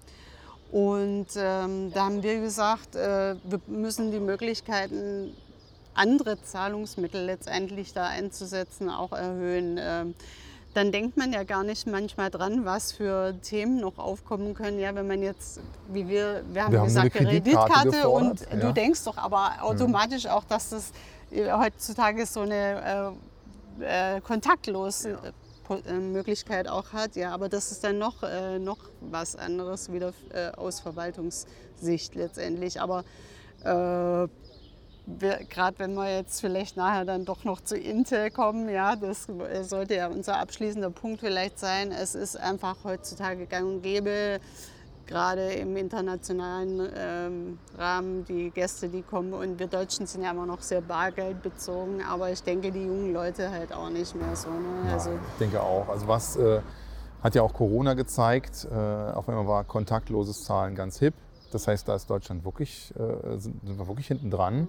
und 0.71 1.29
ähm, 1.37 1.93
da 1.95 2.05
haben 2.05 2.23
wir 2.23 2.41
gesagt, 2.41 2.95
äh, 2.95 3.37
wir 3.43 3.61
müssen 3.67 4.11
die 4.11 4.21
Möglichkeiten, 4.21 5.35
andere 5.95 6.41
Zahlungsmittel 6.43 7.25
letztendlich 7.25 7.93
da 7.93 8.07
einzusetzen, 8.07 8.91
auch 8.91 9.13
erhöhen. 9.13 9.79
Ähm, 9.81 10.15
dann 10.75 10.93
denkt 10.93 11.17
man 11.17 11.33
ja 11.33 11.45
gar 11.45 11.65
nicht 11.65 11.87
manchmal 11.87 12.31
dran, 12.31 12.65
was 12.65 12.93
für 12.93 13.35
Themen 13.43 13.81
noch 13.81 13.99
aufkommen 13.99 14.55
können. 14.55 14.79
Ja, 14.79 14.95
wenn 14.95 15.07
man 15.07 15.23
jetzt, 15.23 15.61
wie 15.89 16.09
wir, 16.09 16.43
wir 16.53 16.65
haben 16.65 16.73
wir 16.73 16.83
gesagt, 16.83 17.15
haben 17.15 17.27
Kreditkarte, 17.27 17.73
Kreditkarte 17.73 18.09
und 18.09 18.41
ja. 18.41 18.57
du 18.57 18.73
denkst 18.73 19.05
doch 19.05 19.17
aber 19.17 19.53
automatisch 19.63 20.27
auch, 20.27 20.45
dass 20.45 20.71
das 20.71 20.93
äh, 21.31 21.51
heutzutage 21.53 22.27
so 22.27 22.41
eine 22.41 23.15
äh, 23.81 24.17
äh, 24.17 24.21
kontaktlose 24.21 25.11
ja. 25.11 25.19
Äh, 25.77 25.93
Möglichkeit 25.99 26.69
auch 26.69 26.93
hat. 26.93 27.17
Ja, 27.17 27.33
aber 27.33 27.49
das 27.49 27.73
ist 27.73 27.85
dann 27.85 27.99
noch, 27.99 28.23
äh, 28.23 28.59
noch 28.59 28.79
was 29.01 29.37
anderes 29.37 29.93
wieder 29.93 30.13
äh, 30.31 30.51
aus 30.53 30.81
Verwaltungssicht 30.81 32.15
letztendlich. 32.15 32.81
Aber 32.81 33.05
gerade 35.49 35.79
wenn 35.79 35.95
wir 35.95 36.15
jetzt 36.15 36.41
vielleicht 36.41 36.77
nachher 36.77 37.05
dann 37.05 37.25
doch 37.25 37.45
noch 37.45 37.61
zu 37.61 37.77
Intel 37.77 38.31
kommen, 38.31 38.69
ja, 38.69 38.97
das 38.97 39.27
sollte 39.63 39.95
ja 39.95 40.09
unser 40.09 40.39
abschließender 40.39 40.91
Punkt 40.91 41.21
vielleicht 41.21 41.59
sein. 41.59 41.93
Es 41.93 42.15
ist 42.15 42.37
einfach 42.37 42.77
heutzutage 42.85 43.47
gang 43.47 43.67
und 43.67 43.83
gäbe, 43.83 44.41
gerade 45.07 45.53
im 45.53 45.77
internationalen 45.77 46.89
ähm, 46.95 47.59
Rahmen, 47.77 48.25
die 48.27 48.51
Gäste, 48.51 48.89
die 48.89 49.03
kommen. 49.03 49.33
Und 49.33 49.59
wir 49.59 49.67
Deutschen 49.67 50.07
sind 50.07 50.23
ja 50.23 50.31
immer 50.33 50.47
noch 50.47 50.61
sehr 50.61 50.83
bargeldbezogen, 50.83 52.03
aber 52.03 52.31
ich 52.31 52.43
denke, 52.43 52.71
die 52.71 52.85
jungen 52.85 53.13
Leute 53.13 53.51
halt 53.51 53.73
auch 53.73 53.89
nicht 53.89 54.15
mehr 54.15 54.37
so. 54.37 54.51
Ne? 54.51 54.93
Also, 54.93 55.11
ja, 55.11 55.17
ich 55.17 55.39
denke 55.39 55.63
auch. 55.63 55.89
Also 55.89 56.07
was... 56.09 56.37
Äh 56.37 56.61
Hat 57.21 57.35
ja 57.35 57.43
auch 57.43 57.53
Corona 57.53 57.95
gezeigt. 57.95 58.69
Äh, 58.71 58.77
auf 58.77 59.29
einmal 59.29 59.49
war 59.49 59.65
kontaktloses 59.65 60.45
Zahlen 60.45 60.77
ganz 60.77 61.01
hip. 61.01 61.15
Das 61.51 61.67
heißt, 61.67 61.89
da 61.89 61.97
ist 61.97 62.09
Deutschland 62.09 62.45
wirklich, 62.45 62.95
äh, 62.95 63.39
sind, 63.39 63.61
sind 63.67 63.77
wir 63.77 63.89
wirklich 63.89 64.07
hinten 64.07 64.31
dran. 64.31 64.69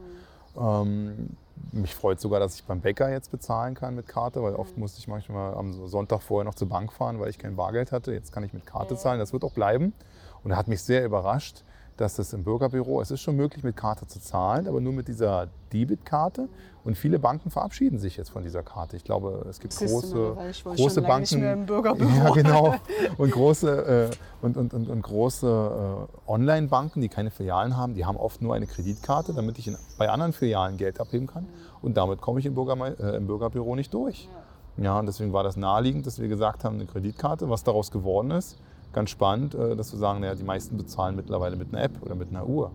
Ähm, 0.58 1.36
mich 1.72 1.94
freut 1.94 2.20
sogar, 2.20 2.40
dass 2.40 2.56
ich 2.56 2.64
beim 2.64 2.82
Bäcker 2.82 3.12
jetzt 3.12 3.32
bezahlen 3.32 3.76
kann 3.76 3.96
mit 3.96 4.08
Karte, 4.08 4.42
weil 4.42 4.56
oft 4.56 4.78
musste 4.78 5.00
ich 5.00 5.08
manchmal 5.08 5.54
am 5.54 5.88
Sonntag 5.88 6.22
vorher 6.22 6.46
noch 6.46 6.56
zur 6.56 6.70
Bank 6.70 6.92
fahren, 6.94 7.20
weil 7.20 7.30
ich 7.30 7.38
kein 7.38 7.56
Bargeld 7.56 7.92
hatte. 7.92 8.14
Jetzt 8.14 8.32
kann 8.32 8.44
ich 8.44 8.54
mit 8.54 8.66
Karte 8.66 8.96
zahlen. 8.96 9.20
Das 9.20 9.34
wird 9.34 9.44
auch 9.44 9.54
bleiben. 9.54 9.94
Und 10.44 10.52
er 10.52 10.58
hat 10.58 10.68
mich 10.68 10.82
sehr 10.82 11.04
überrascht, 11.04 11.64
dass 12.00 12.16
das 12.16 12.32
im 12.32 12.44
Bürgerbüro, 12.44 13.02
es 13.02 13.12
ist 13.12 13.22
schon 13.22 13.36
möglich, 13.36 13.64
mit 13.64 13.76
Karte 13.76 14.08
zu 14.08 14.22
zahlen, 14.22 14.68
aber 14.68 14.80
nur 14.80 14.94
mit 14.94 15.08
dieser 15.10 15.48
Debitkarte. 15.74 16.48
Und 16.86 16.98
viele 16.98 17.20
Banken 17.20 17.52
verabschieden 17.52 18.00
sich 18.00 18.16
jetzt 18.16 18.30
von 18.30 18.44
dieser 18.44 18.64
Karte. 18.64 18.96
Ich 18.96 19.04
glaube, 19.04 19.46
es 19.50 19.60
gibt 19.60 19.76
große, 19.76 20.16
mal, 20.16 20.52
große 20.76 21.02
Banken. 21.02 21.22
Nicht 21.22 21.38
mehr 21.38 21.54
im 21.54 21.66
Bürgerbüro. 21.66 22.10
Ja, 22.10 22.30
genau. 22.32 22.76
Und 23.18 23.32
große, 23.32 24.10
äh, 24.10 24.46
und, 24.46 24.56
und, 24.56 24.74
und, 24.74 24.90
und, 24.90 25.02
große 25.02 26.08
äh, 26.28 26.32
Online-Banken, 26.32 27.02
die 27.02 27.10
keine 27.10 27.32
Filialen 27.32 27.76
haben, 27.76 27.96
die 27.96 28.06
haben 28.06 28.18
oft 28.18 28.42
nur 28.42 28.56
eine 28.56 28.66
Kreditkarte, 28.66 29.34
damit 29.34 29.60
ich 29.60 29.68
in, 29.68 29.78
bei 29.98 30.10
anderen 30.10 30.32
Filialen 30.32 30.78
Geld 30.78 31.02
abheben 31.02 31.28
kann. 31.28 31.48
Und 31.82 31.98
damit 31.98 32.22
komme 32.22 32.40
ich 32.40 32.46
im, 32.46 32.56
Bürger, 32.56 32.78
äh, 32.98 33.18
im 33.18 33.28
Bürgerbüro 33.28 33.76
nicht 33.76 33.94
durch. 33.94 34.30
Ja, 34.78 34.98
und 34.98 35.06
deswegen 35.06 35.34
war 35.34 35.44
das 35.44 35.58
naheliegend, 35.58 36.08
dass 36.08 36.20
wir 36.20 36.30
gesagt 36.30 36.64
haben, 36.64 36.76
eine 36.76 36.86
Kreditkarte, 36.86 37.50
was 37.50 37.66
daraus 37.66 37.92
geworden 37.92 38.32
ist 38.32 38.58
ganz 38.94 39.10
spannend, 39.10 39.56
äh, 39.56 39.76
dass 39.76 39.92
wir 39.92 40.00
sagen, 40.00 40.22
naja, 40.22 40.36
die 40.36 40.44
meisten 40.44 40.78
bezahlen 40.78 41.16
mittlerweile 41.16 41.56
mit 41.56 41.74
einer 41.74 41.84
App 41.84 42.02
oder 42.02 42.16
mit 42.16 42.30
einer 42.30 42.48
Uhr. 42.48 42.72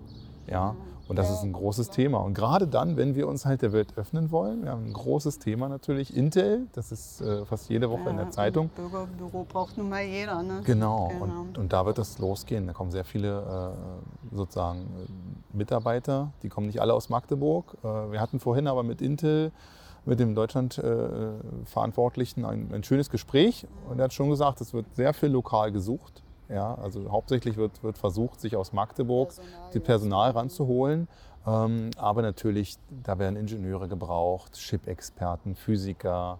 Ja, 0.46 0.76
und 1.06 1.16
das 1.16 1.30
ist 1.30 1.42
ein 1.42 1.52
großes 1.52 1.90
Thema. 1.90 2.18
Und 2.18 2.34
gerade 2.34 2.66
dann, 2.66 2.96
wenn 2.96 3.14
wir 3.14 3.28
uns 3.28 3.44
halt 3.44 3.60
der 3.60 3.72
Welt 3.72 3.96
öffnen 3.96 4.30
wollen, 4.30 4.62
wir 4.64 4.70
haben 4.70 4.86
ein 4.86 4.92
großes 4.92 5.38
Thema 5.38 5.68
natürlich, 5.68 6.16
Intel, 6.16 6.66
das 6.72 6.92
ist 6.92 7.20
äh, 7.20 7.44
fast 7.44 7.68
jede 7.68 7.90
Woche 7.90 8.04
ja, 8.04 8.10
in 8.10 8.16
der 8.16 8.30
Zeitung. 8.30 8.70
Bürgerbüro 8.74 9.44
braucht 9.44 9.76
nun 9.76 9.90
mal 9.90 10.02
jeder. 10.02 10.42
Ne? 10.42 10.62
Genau, 10.64 11.08
genau. 11.08 11.40
Und, 11.42 11.58
und, 11.58 11.72
da 11.72 11.84
wird 11.84 11.98
das 11.98 12.18
losgehen. 12.18 12.66
Da 12.66 12.72
kommen 12.72 12.90
sehr 12.90 13.04
viele 13.04 13.74
äh, 14.32 14.34
sozusagen 14.34 14.86
Mitarbeiter, 15.52 16.32
die 16.42 16.48
kommen 16.48 16.68
nicht 16.68 16.80
alle 16.80 16.94
aus 16.94 17.10
Magdeburg. 17.10 17.76
Äh, 17.82 18.12
wir 18.12 18.20
hatten 18.20 18.40
vorhin 18.40 18.66
aber 18.66 18.82
mit 18.82 19.02
Intel 19.02 19.52
mit 20.04 20.20
dem 20.20 20.34
Deutschland-Verantwortlichen 20.34 22.44
ein, 22.44 22.70
ein, 22.72 22.84
schönes 22.84 23.08
Gespräch 23.10 23.66
und 23.88 23.98
er 23.98 24.04
hat 24.04 24.12
schon 24.12 24.30
gesagt, 24.30 24.60
es 24.60 24.72
wird 24.74 24.86
sehr 24.94 25.14
viel 25.14 25.30
lokal 25.30 25.72
gesucht. 25.72 26.22
Ja, 26.50 26.74
also 26.74 27.10
hauptsächlich 27.10 27.56
wird, 27.56 27.82
wird 27.82 27.96
versucht, 27.96 28.38
sich 28.38 28.54
aus 28.54 28.74
Magdeburg 28.74 29.28
Personal, 29.28 29.70
die 29.72 29.80
Personal 29.80 30.30
ranzuholen. 30.32 31.08
Ähm, 31.46 31.88
aber 31.96 32.20
natürlich, 32.20 32.76
da 33.02 33.18
werden 33.18 33.36
Ingenieure 33.36 33.88
gebraucht, 33.88 34.52
Chip-Experten, 34.52 35.54
Physiker, 35.54 36.38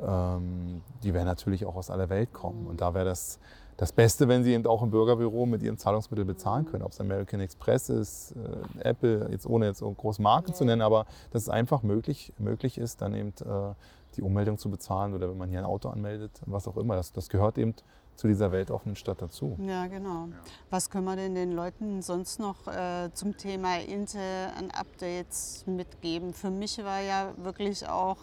ähm, 0.00 0.82
die 1.02 1.14
werden 1.14 1.26
natürlich 1.26 1.66
auch 1.66 1.76
aus 1.76 1.90
aller 1.90 2.08
Welt 2.08 2.32
kommen. 2.32 2.66
Und 2.66 2.80
da 2.80 2.94
wäre 2.94 3.04
das 3.04 3.38
das 3.76 3.92
Beste, 3.92 4.28
wenn 4.28 4.44
Sie 4.44 4.52
eben 4.52 4.66
auch 4.66 4.82
im 4.82 4.90
Bürgerbüro 4.90 5.46
mit 5.46 5.62
Ihren 5.62 5.78
Zahlungsmitteln 5.78 6.26
bezahlen 6.26 6.66
können. 6.66 6.84
Ob 6.84 6.92
es 6.92 7.00
American 7.00 7.40
Express 7.40 7.88
ist, 7.88 8.32
äh, 8.32 8.88
Apple, 8.88 9.28
jetzt 9.30 9.46
ohne 9.46 9.66
jetzt 9.66 9.78
so 9.78 9.90
große 9.90 10.22
Marken 10.22 10.50
ja. 10.50 10.54
zu 10.54 10.64
nennen, 10.64 10.82
aber 10.82 11.06
dass 11.30 11.42
es 11.42 11.48
einfach 11.48 11.82
möglich, 11.82 12.32
möglich 12.38 12.78
ist, 12.78 13.02
dann 13.02 13.14
eben 13.14 13.30
äh, 13.30 13.74
die 14.16 14.22
Ummeldung 14.22 14.58
zu 14.58 14.70
bezahlen 14.70 15.14
oder 15.14 15.28
wenn 15.28 15.38
man 15.38 15.48
hier 15.48 15.58
ein 15.58 15.64
Auto 15.64 15.88
anmeldet, 15.88 16.40
was 16.46 16.68
auch 16.68 16.76
immer. 16.76 16.94
Das, 16.94 17.12
das 17.12 17.28
gehört 17.28 17.58
eben 17.58 17.74
zu 18.14 18.28
dieser 18.28 18.52
weltoffenen 18.52 18.94
Stadt 18.94 19.20
dazu. 19.20 19.56
Ja, 19.60 19.86
genau. 19.88 20.26
Ja. 20.26 20.36
Was 20.70 20.88
können 20.88 21.04
wir 21.04 21.16
denn 21.16 21.34
den 21.34 21.50
Leuten 21.50 22.00
sonst 22.00 22.38
noch 22.38 22.68
äh, 22.68 23.10
zum 23.12 23.36
Thema 23.36 23.80
Intel 23.80 24.50
an 24.56 24.70
Updates 24.70 25.64
mitgeben? 25.66 26.32
Für 26.32 26.50
mich 26.50 26.78
war 26.78 27.00
ja 27.00 27.32
wirklich 27.38 27.88
auch, 27.88 28.18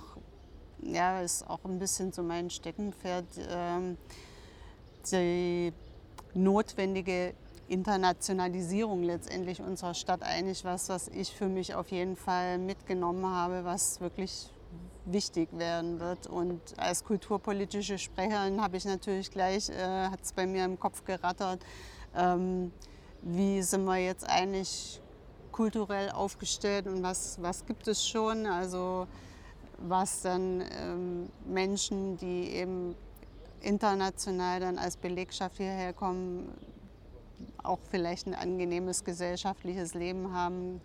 ja, 0.81 1.19
ist 1.19 1.49
auch 1.49 1.65
ein 1.65 1.77
bisschen 1.77 2.13
so 2.13 2.23
mein 2.23 2.49
Steckenpferd. 2.49 3.25
Ähm, 3.49 3.97
die 5.09 5.73
notwendige 6.33 7.33
Internationalisierung 7.67 9.03
letztendlich 9.03 9.61
unserer 9.61 9.93
Stadt 9.93 10.23
eigentlich 10.23 10.65
was, 10.65 10.89
was 10.89 11.07
ich 11.07 11.31
für 11.31 11.47
mich 11.47 11.73
auf 11.73 11.87
jeden 11.89 12.15
Fall 12.15 12.57
mitgenommen 12.57 13.25
habe, 13.25 13.63
was 13.63 14.01
wirklich 14.01 14.49
wichtig 15.05 15.49
werden 15.57 15.99
wird. 15.99 16.27
Und 16.27 16.59
als 16.77 17.03
kulturpolitische 17.03 17.97
Sprecherin 17.97 18.61
habe 18.61 18.77
ich 18.77 18.85
natürlich 18.85 19.31
gleich, 19.31 19.69
äh, 19.69 20.07
hat 20.09 20.21
es 20.21 20.33
bei 20.33 20.45
mir 20.45 20.65
im 20.65 20.79
Kopf 20.79 21.03
gerattert, 21.05 21.61
ähm, 22.15 22.71
wie 23.21 23.61
sind 23.61 23.85
wir 23.85 23.97
jetzt 23.97 24.27
eigentlich 24.29 25.01
kulturell 25.51 26.09
aufgestellt 26.11 26.87
und 26.87 27.03
was, 27.03 27.41
was 27.41 27.65
gibt 27.65 27.87
es 27.87 28.05
schon? 28.05 28.45
Also 28.45 29.07
was 29.77 30.21
dann 30.21 30.63
ähm, 30.79 31.29
Menschen, 31.45 32.17
die 32.17 32.49
eben 32.49 32.95
international 33.61 34.59
dann 34.59 34.77
als 34.77 34.97
Belegschaft 34.97 35.57
hierher 35.57 35.93
kommen, 35.93 36.49
auch 37.63 37.79
vielleicht 37.89 38.27
ein 38.27 38.35
angenehmes 38.35 39.03
gesellschaftliches 39.03 39.93
Leben 39.93 40.33
haben 40.33 40.81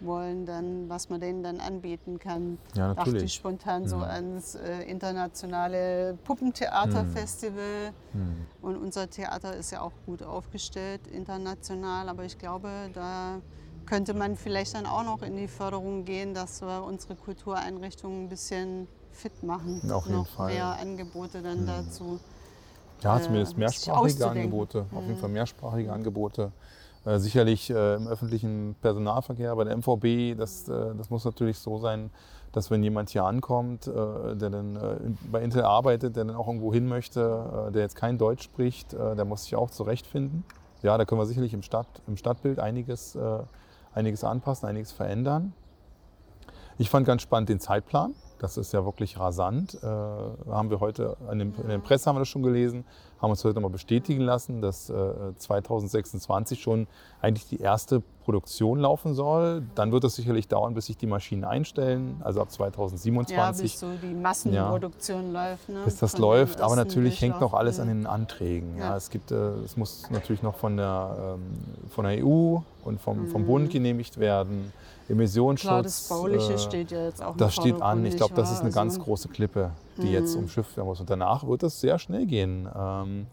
wollen, 0.00 0.46
dann 0.46 0.88
was 0.88 1.08
man 1.08 1.20
denen 1.20 1.42
dann 1.42 1.60
anbieten 1.60 2.18
kann. 2.18 2.58
Ja, 2.74 2.88
natürlich. 2.88 3.12
Dachte 3.12 3.24
ich 3.24 3.34
spontan 3.34 3.82
mhm. 3.82 3.88
so 3.88 3.96
ans 3.98 4.54
äh, 4.54 4.82
internationale 4.82 6.16
Puppentheaterfestival. 6.24 7.92
Mhm. 8.12 8.20
mhm. 8.20 8.46
Und 8.62 8.76
unser 8.76 9.08
Theater 9.10 9.56
ist 9.56 9.72
ja 9.72 9.80
auch 9.80 9.92
gut 10.06 10.22
aufgestellt 10.22 11.06
international, 11.08 12.08
aber 12.08 12.24
ich 12.24 12.38
glaube, 12.38 12.90
da 12.94 13.40
könnte 13.86 14.14
man 14.14 14.36
vielleicht 14.36 14.74
dann 14.74 14.86
auch 14.86 15.04
noch 15.04 15.22
in 15.22 15.36
die 15.36 15.48
Förderung 15.48 16.04
gehen, 16.04 16.34
dass 16.34 16.60
wir 16.60 16.84
unsere 16.84 17.16
Kultureinrichtungen 17.16 18.24
ein 18.24 18.28
bisschen 18.28 18.86
fit 19.18 19.42
machen. 19.42 19.80
Auf 19.90 20.06
jeden 20.06 20.18
noch 20.18 20.26
Fall. 20.26 20.52
mehr 20.52 20.78
Angebote 20.80 21.42
dann 21.42 21.58
hm. 21.58 21.66
dazu. 21.66 22.20
Ja, 23.02 23.20
zumindest 23.20 23.54
äh, 23.54 23.60
mehrsprachige 23.60 24.26
Angebote. 24.26 24.80
Auf 24.92 25.02
jeden 25.02 25.14
hm. 25.14 25.18
Fall 25.18 25.28
mehrsprachige 25.30 25.92
Angebote. 25.92 26.52
Äh, 27.04 27.18
sicherlich 27.18 27.70
äh, 27.70 27.94
im 27.94 28.06
öffentlichen 28.06 28.76
Personalverkehr, 28.82 29.54
bei 29.56 29.64
der 29.64 29.76
MVB, 29.76 30.36
das, 30.36 30.68
äh, 30.68 30.94
das 30.96 31.10
muss 31.10 31.24
natürlich 31.24 31.58
so 31.58 31.78
sein, 31.78 32.10
dass 32.52 32.70
wenn 32.70 32.82
jemand 32.82 33.10
hier 33.10 33.24
ankommt, 33.24 33.86
äh, 33.86 34.36
der 34.36 34.50
dann 34.50 35.16
bei 35.30 35.42
Intel 35.42 35.62
arbeitet, 35.62 36.16
der 36.16 36.24
dann 36.24 36.36
auch 36.36 36.48
irgendwo 36.48 36.72
hin 36.72 36.86
möchte, 36.86 37.70
der 37.74 37.82
jetzt 37.82 37.94
kein 37.94 38.18
Deutsch 38.18 38.42
spricht, 38.42 38.92
der 38.94 39.24
muss 39.24 39.44
sich 39.44 39.54
auch 39.54 39.70
zurechtfinden. 39.70 40.44
Ja, 40.82 40.96
da 40.96 41.04
können 41.04 41.20
wir 41.20 41.26
sicherlich 41.26 41.52
im, 41.52 41.62
Stadt, 41.62 41.88
im 42.06 42.16
Stadtbild 42.16 42.58
einiges, 42.58 43.18
einiges 43.92 44.24
anpassen, 44.24 44.66
einiges 44.66 44.92
verändern. 44.92 45.52
Ich 46.78 46.88
fand 46.88 47.06
ganz 47.06 47.22
spannend 47.22 47.50
den 47.50 47.60
Zeitplan. 47.60 48.14
Das 48.38 48.56
ist 48.56 48.72
ja 48.72 48.84
wirklich 48.84 49.18
rasant. 49.18 49.74
Äh, 49.82 49.86
haben 49.86 50.70
wir 50.70 50.80
heute, 50.80 51.16
in, 51.30 51.38
dem, 51.38 51.54
in 51.60 51.68
der 51.68 51.78
Presse 51.78 52.06
haben 52.08 52.16
wir 52.16 52.20
das 52.20 52.28
schon 52.28 52.42
gelesen, 52.42 52.84
haben 53.20 53.30
uns 53.30 53.44
heute 53.44 53.54
nochmal 53.54 53.70
bestätigen 53.70 54.22
lassen, 54.22 54.62
dass 54.62 54.90
äh, 54.90 54.94
2026 55.36 56.60
schon 56.60 56.86
eigentlich 57.20 57.46
die 57.46 57.60
erste 57.60 58.02
Produktion 58.24 58.78
laufen 58.78 59.14
soll. 59.14 59.62
Dann 59.74 59.90
wird 59.90 60.04
es 60.04 60.14
sicherlich 60.14 60.48
dauern, 60.48 60.74
bis 60.74 60.86
sich 60.86 60.96
die 60.96 61.06
Maschinen 61.06 61.44
einstellen, 61.44 62.20
also 62.22 62.40
ab 62.40 62.52
2027. 62.52 63.34
Ja, 63.36 63.50
bis 63.50 63.80
so 63.80 63.86
die 64.06 64.14
Massenproduktion 64.14 65.32
ja, 65.32 65.50
läuft. 65.50 65.68
Ne? 65.68 65.80
Bis 65.84 65.96
das 65.96 66.12
von 66.12 66.20
läuft, 66.20 66.60
aber 66.60 66.76
natürlich 66.76 67.20
hängt 67.20 67.40
noch 67.40 67.54
alles 67.54 67.80
an 67.80 67.88
den 67.88 68.06
Anträgen. 68.06 68.76
Ja. 68.76 68.90
ja 68.90 68.96
es, 68.96 69.10
gibt, 69.10 69.30
äh, 69.30 69.34
es 69.64 69.76
muss 69.76 70.08
natürlich 70.10 70.42
noch 70.42 70.54
von 70.54 70.76
der, 70.76 71.36
ähm, 71.36 71.42
von 71.90 72.04
der 72.04 72.24
EU 72.24 72.58
und 72.84 73.00
vom, 73.00 73.26
vom 73.28 73.42
mhm. 73.42 73.46
Bund 73.46 73.70
genehmigt 73.70 74.18
werden. 74.18 74.72
Emissionsschutz. 75.08 75.68
Klar, 75.68 75.82
das 75.82 76.08
Bauliche 76.08 76.52
äh, 76.52 76.58
steht 76.58 76.90
ja 76.90 77.04
jetzt 77.04 77.22
auch 77.22 77.36
Das 77.36 77.54
steht 77.54 77.80
an. 77.80 78.04
Ich 78.04 78.16
glaube, 78.16 78.34
das 78.34 78.52
ist 78.52 78.60
eine 78.60 78.70
ganz 78.70 78.98
große 78.98 79.28
Klippe, 79.28 79.70
die 79.98 80.08
mhm. 80.08 80.12
jetzt 80.12 80.34
umschifft 80.34 80.76
werden 80.76 80.88
muss. 80.88 81.00
Und 81.00 81.10
danach 81.10 81.46
wird 81.46 81.62
es 81.62 81.80
sehr 81.80 81.98
schnell 81.98 82.26
gehen. 82.26 82.68
Ähm, 82.74 83.26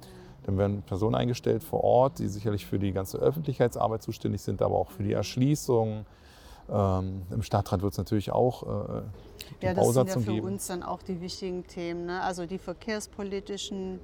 dann 0.46 0.58
werden 0.58 0.84
Personen 0.84 1.16
eingestellt 1.16 1.64
vor 1.64 1.84
Ort, 1.84 2.20
die 2.20 2.28
sicherlich 2.28 2.66
für 2.66 2.78
die 2.78 2.92
ganze 2.92 3.18
Öffentlichkeitsarbeit 3.18 4.04
zuständig 4.04 4.42
sind, 4.42 4.62
aber 4.62 4.76
auch 4.76 4.92
für 4.92 5.04
die 5.04 5.14
Erschließung. 5.14 6.06
Ähm, 6.70 7.22
Im 7.32 7.42
Stadtrat 7.42 7.82
wird 7.82 7.94
es 7.94 7.98
natürlich 7.98 8.32
auch 8.32 8.64
äh, 8.64 9.02
ja, 9.62 9.74
das 9.74 9.94
sind 9.94 10.08
ja 10.08 10.20
für 10.20 10.34
geben. 10.34 10.48
uns 10.48 10.68
dann 10.68 10.84
auch 10.84 11.02
die 11.02 11.22
wichtigen 11.22 11.66
Themen. 11.68 12.06
Ne? 12.06 12.22
Also 12.22 12.46
die 12.46 12.58
verkehrspolitischen, 12.58 14.00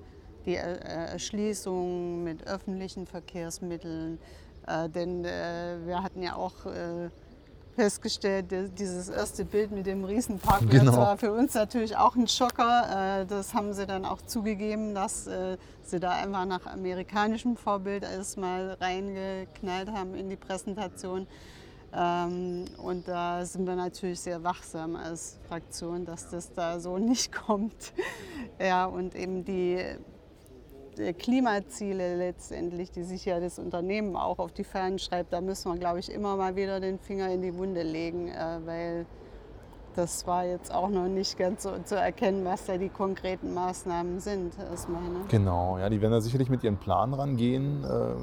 die 0.46 0.56
Erschließung 0.56 2.24
mit 2.24 2.48
öffentlichen 2.48 3.06
Verkehrsmitteln. 3.06 4.20
Äh, 4.68 4.90
denn 4.90 5.26
äh, 5.26 5.78
wir 5.86 6.04
hatten 6.04 6.22
ja 6.22 6.36
auch 6.36 6.66
äh, 6.66 7.10
festgestellt, 7.76 8.46
dieses 8.78 9.10
erste 9.10 9.46
Bild 9.46 9.72
mit 9.72 9.86
dem 9.86 10.04
Riesenparkplatz 10.04 10.72
genau. 10.72 10.98
war 10.98 11.18
für 11.18 11.32
uns 11.32 11.54
natürlich 11.54 11.96
auch 11.96 12.16
ein 12.16 12.28
Schocker. 12.28 13.22
Äh, 13.22 13.26
das 13.26 13.54
haben 13.54 13.74
sie 13.74 13.86
dann 13.86 14.06
auch 14.06 14.22
zugegeben, 14.22 14.94
dass 14.94 15.28
äh, 15.28 15.58
sie 15.84 16.00
da 16.00 16.12
einfach 16.12 16.46
nach 16.46 16.66
amerikanischem 16.66 17.58
Vorbild 17.58 18.04
erstmal 18.04 18.74
reingeknallt 18.80 19.92
haben 19.92 20.16
in 20.16 20.30
die 20.30 20.36
Präsentation. 20.36 21.28
Ähm, 21.94 22.66
und 22.78 23.08
da 23.08 23.46
sind 23.46 23.68
wir 23.68 23.76
natürlich 23.76 24.20
sehr 24.20 24.44
wachsam 24.44 24.96
als 24.96 25.40
Fraktion, 25.48 26.06
dass 26.06 26.30
das 26.30 26.54
da 26.54 26.80
so 26.80 26.98
nicht 27.00 27.32
kommt. 27.32 27.94
Ja, 28.60 28.86
und 28.86 29.16
eben 29.16 29.44
die 29.44 29.84
Klimaziele 31.18 32.18
letztendlich, 32.18 32.92
die 32.92 33.04
sich 33.04 33.26
ja 33.26 33.40
das 33.40 33.60
Unternehmen 33.60 34.16
auch 34.16 34.40
auf 34.40 34.52
die 34.52 34.64
Fahnen 34.64 35.00
schreibt, 35.00 35.34
da 35.34 35.42
müssen 35.42 35.72
wir, 35.72 35.80
glaube 35.80 36.00
ich, 36.00 36.12
immer 36.12 36.36
mal 36.36 36.56
wieder 36.56 36.80
den 36.80 37.00
Finger 37.00 37.30
in 37.30 37.42
die 37.42 37.56
Wunde 37.56 37.84
legen, 37.84 38.28
äh, 38.28 38.60
weil 38.66 39.06
das 39.96 40.26
war 40.26 40.46
jetzt 40.46 40.74
auch 40.74 40.90
noch 40.90 41.08
nicht 41.08 41.38
ganz 41.38 41.64
so 41.64 41.72
zu 41.84 41.96
erkennen, 41.96 42.46
was 42.46 42.66
da 42.66 42.78
die 42.78 42.90
konkreten 42.90 43.54
Maßnahmen 43.54 44.20
sind 44.20 44.58
erstmal. 44.58 45.02
Ne? 45.02 45.20
Genau, 45.28 45.78
ja, 45.78 45.90
die 45.90 46.02
werden 46.02 46.14
da 46.14 46.22
sicherlich 46.22 46.50
mit 46.50 46.64
ihren 46.64 46.78
Plan 46.78 47.14
rangehen, 47.14 47.84
äh, 47.84 48.16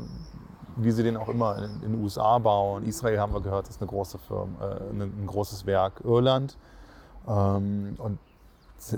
wie 0.76 0.90
sie 0.90 1.02
den 1.02 1.16
auch 1.16 1.28
immer 1.28 1.58
in, 1.58 1.92
den 1.92 2.02
USA 2.02 2.38
bauen. 2.38 2.84
Israel 2.84 3.18
haben 3.18 3.34
wir 3.34 3.40
gehört, 3.40 3.68
ist 3.68 3.80
eine 3.80 3.88
große 3.88 4.18
Firma, 4.18 4.52
äh, 4.60 4.90
ein 4.90 5.26
großes 5.26 5.66
Werk. 5.66 6.00
Irland. 6.04 6.56
Ähm, 7.26 7.96
und 7.98 8.18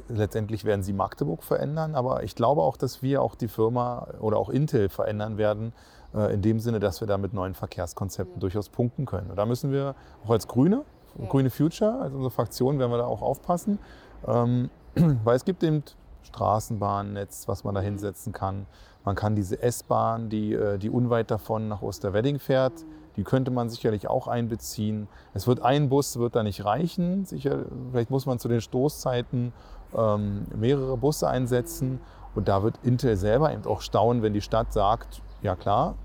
letztendlich 0.09 0.65
werden 0.65 0.83
sie 0.83 0.93
Magdeburg 0.93 1.43
verändern, 1.43 1.95
aber 1.95 2.23
ich 2.23 2.35
glaube 2.35 2.63
auch, 2.63 2.77
dass 2.77 3.03
wir 3.03 3.23
auch 3.23 3.35
die 3.35 3.49
Firma 3.49 4.07
oder 4.21 4.37
auch 4.39 4.51
Intel 4.51 4.89
verändern 4.89 5.39
werden, 5.39 5.73
äh, 6.15 6.33
in 6.35 6.43
dem 6.43 6.61
Sinne, 6.61 6.81
dass 6.81 7.01
wir 7.01 7.09
da 7.09 7.19
mit 7.19 7.33
neuen 7.33 7.55
Verkehrskonzepten 7.55 8.37
ja. 8.37 8.41
durchaus 8.41 8.69
punkten 8.69 9.07
können. 9.07 9.31
Und 9.31 9.37
da 9.37 9.47
müssen 9.47 9.73
wir 9.73 9.95
auch 10.25 10.31
als 10.31 10.47
Grüne 10.49 10.85
ja. 11.19 11.27
Grüne 11.29 11.51
Future, 11.51 12.01
also 12.01 12.17
unsere 12.17 12.31
Fraktion, 12.31 12.79
werden 12.79 12.91
wir 12.91 12.99
da 12.99 13.07
auch 13.07 13.23
aufpassen. 13.23 13.79
Ähm, 14.27 14.71
weil 15.25 15.37
es 15.37 15.45
gibt 15.45 15.63
eben 15.63 15.83
Straßenbahnnetz, 16.23 17.49
was 17.49 17.65
man 17.65 17.75
da 17.75 17.81
hinsetzen 17.81 18.33
kann. 18.33 18.67
Man 19.05 19.17
kann 19.17 19.35
diese 19.35 19.63
S-Bahn, 19.63 20.29
die, 20.29 20.53
äh, 20.53 20.79
die 20.79 20.91
unweit 20.91 21.31
davon 21.31 21.69
nach 21.69 21.83
Osterwedding 21.83 22.39
fährt, 22.39 22.85
die 23.17 23.25
könnte 23.25 23.51
man 23.51 23.69
sicherlich 23.69 24.09
auch 24.09 24.29
einbeziehen. 24.29 25.09
Es 25.35 25.47
wird 25.47 25.63
ein 25.63 25.89
Bus 25.89 26.19
wird 26.19 26.37
da 26.37 26.43
nicht 26.43 26.65
reichen. 26.65 27.25
Sicher, 27.25 27.65
vielleicht 27.91 28.11
muss 28.11 28.27
man 28.27 28.39
zu 28.39 28.49
den 28.49 28.61
Stoßzeiten 28.61 29.53
ähm, 29.97 30.47
mehrere 30.57 30.97
Busse 30.97 31.29
einsetzen. 31.29 32.01
Und 32.35 32.49
da 32.49 32.63
wird 32.63 32.79
Intel 32.83 33.17
selber 33.17 33.53
eben 33.53 33.65
auch 33.67 33.81
staunen, 33.81 34.23
wenn 34.23 34.33
die 34.33 34.41
Stadt 34.41 34.73
sagt, 34.73 35.21
ja 35.43 35.57
klar, 35.57 35.97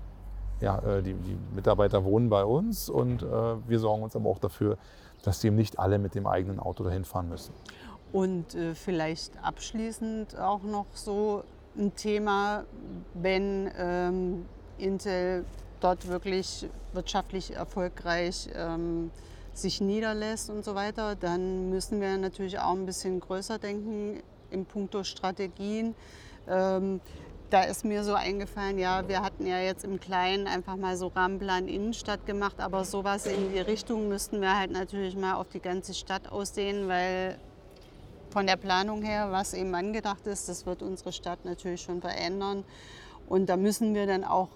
ja, 0.60 0.78
äh, 0.78 1.02
die, 1.02 1.14
die, 1.14 1.36
Mitarbeiter 1.54 2.04
wohnen 2.04 2.28
bei 2.28 2.44
uns 2.44 2.88
und 2.88 3.22
äh, 3.22 3.26
wir 3.26 3.78
sorgen 3.78 4.02
uns 4.02 4.16
aber 4.16 4.30
auch 4.30 4.38
dafür, 4.38 4.78
dass 5.22 5.40
die 5.40 5.48
eben 5.48 5.56
nicht 5.56 5.78
alle 5.78 5.98
mit 5.98 6.14
dem 6.14 6.26
eigenen 6.26 6.58
Auto 6.58 6.82
dahin 6.82 7.04
fahren 7.04 7.28
müssen. 7.28 7.52
Und 8.12 8.54
äh, 8.54 8.74
vielleicht 8.74 9.32
abschließend 9.44 10.38
auch 10.38 10.62
noch 10.62 10.86
so 10.94 11.44
ein 11.76 11.94
Thema, 11.94 12.64
wenn 13.14 13.70
ähm, 13.76 14.46
Intel 14.78 15.44
dort 15.80 16.08
wirklich 16.08 16.66
wirtschaftlich 16.92 17.54
erfolgreich 17.54 18.48
ähm, 18.54 19.10
sich 19.54 19.80
niederlässt 19.80 20.50
und 20.50 20.64
so 20.64 20.74
weiter, 20.74 21.16
dann 21.16 21.70
müssen 21.70 22.00
wir 22.00 22.16
natürlich 22.18 22.58
auch 22.58 22.72
ein 22.72 22.86
bisschen 22.86 23.20
größer 23.20 23.58
denken 23.58 24.22
im 24.50 24.66
Punkto 24.66 25.02
Strategien. 25.04 25.94
Ähm, 26.48 27.00
da 27.50 27.62
ist 27.62 27.84
mir 27.84 28.02
so 28.02 28.14
eingefallen, 28.14 28.78
ja, 28.78 29.08
wir 29.08 29.22
hatten 29.22 29.46
ja 29.46 29.60
jetzt 29.60 29.84
im 29.84 30.00
Kleinen 30.00 30.48
einfach 30.48 30.76
mal 30.76 30.96
so 30.96 31.08
Rahmenplan 31.08 31.68
Innenstadt 31.68 32.26
gemacht, 32.26 32.60
aber 32.60 32.84
sowas 32.84 33.26
in 33.26 33.52
die 33.52 33.60
Richtung 33.60 34.08
müssten 34.08 34.40
wir 34.40 34.58
halt 34.58 34.72
natürlich 34.72 35.16
mal 35.16 35.34
auf 35.34 35.48
die 35.48 35.60
ganze 35.60 35.94
Stadt 35.94 36.30
aussehen, 36.30 36.88
weil 36.88 37.38
von 38.30 38.46
der 38.46 38.56
Planung 38.56 39.02
her, 39.02 39.28
was 39.30 39.54
eben 39.54 39.74
angedacht 39.74 40.26
ist, 40.26 40.48
das 40.48 40.66
wird 40.66 40.82
unsere 40.82 41.12
Stadt 41.12 41.44
natürlich 41.44 41.80
schon 41.82 42.00
verändern. 42.00 42.64
Und 43.28 43.46
da 43.46 43.56
müssen 43.56 43.94
wir 43.94 44.06
dann 44.06 44.24
auch 44.24 44.48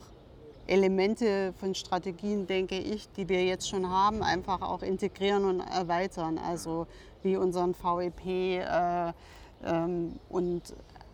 Elemente 0.71 1.53
von 1.59 1.75
Strategien, 1.75 2.47
denke 2.47 2.79
ich, 2.79 3.11
die 3.13 3.29
wir 3.29 3.45
jetzt 3.45 3.69
schon 3.69 3.91
haben, 3.91 4.23
einfach 4.23 4.63
auch 4.63 4.83
integrieren 4.83 5.45
und 5.45 5.61
erweitern. 5.61 6.39
Also 6.39 6.87
wie 7.23 7.37
unseren 7.37 7.75
VEP 7.75 8.27
äh, 8.27 9.13
ähm, 9.65 10.15
und 10.29 10.63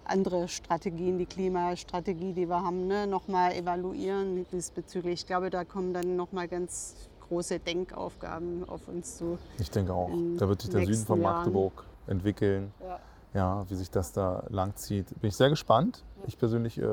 andere 0.04 0.46
Strategien, 0.48 1.18
die 1.18 1.26
Klimastrategie, 1.26 2.32
die 2.32 2.48
wir 2.48 2.62
haben, 2.62 2.86
ne, 2.86 3.06
nochmal 3.06 3.54
evaluieren 3.54 4.46
diesbezüglich. 4.52 5.20
Ich 5.20 5.26
glaube, 5.26 5.50
da 5.50 5.64
kommen 5.64 5.94
dann 5.94 6.16
nochmal 6.16 6.48
ganz 6.48 6.94
große 7.28 7.58
Denkaufgaben 7.58 8.68
auf 8.68 8.86
uns 8.88 9.16
zu. 9.16 9.38
Ich 9.58 9.70
denke 9.70 9.92
auch. 9.92 10.10
Da 10.36 10.48
wird 10.48 10.62
sich 10.62 10.70
der 10.70 10.84
Süden 10.84 11.06
von 11.06 11.20
Magdeburg 11.20 11.72
Jahren. 11.74 12.18
entwickeln. 12.18 12.74
Ja. 12.80 13.00
ja. 13.34 13.70
wie 13.70 13.74
sich 13.74 13.90
das 13.90 14.12
da 14.12 14.44
langzieht. 14.48 15.08
Bin 15.20 15.28
ich 15.28 15.36
sehr 15.36 15.48
gespannt. 15.48 16.04
Ja. 16.18 16.22
Ich 16.28 16.38
persönlich 16.38 16.78
äh, 16.78 16.84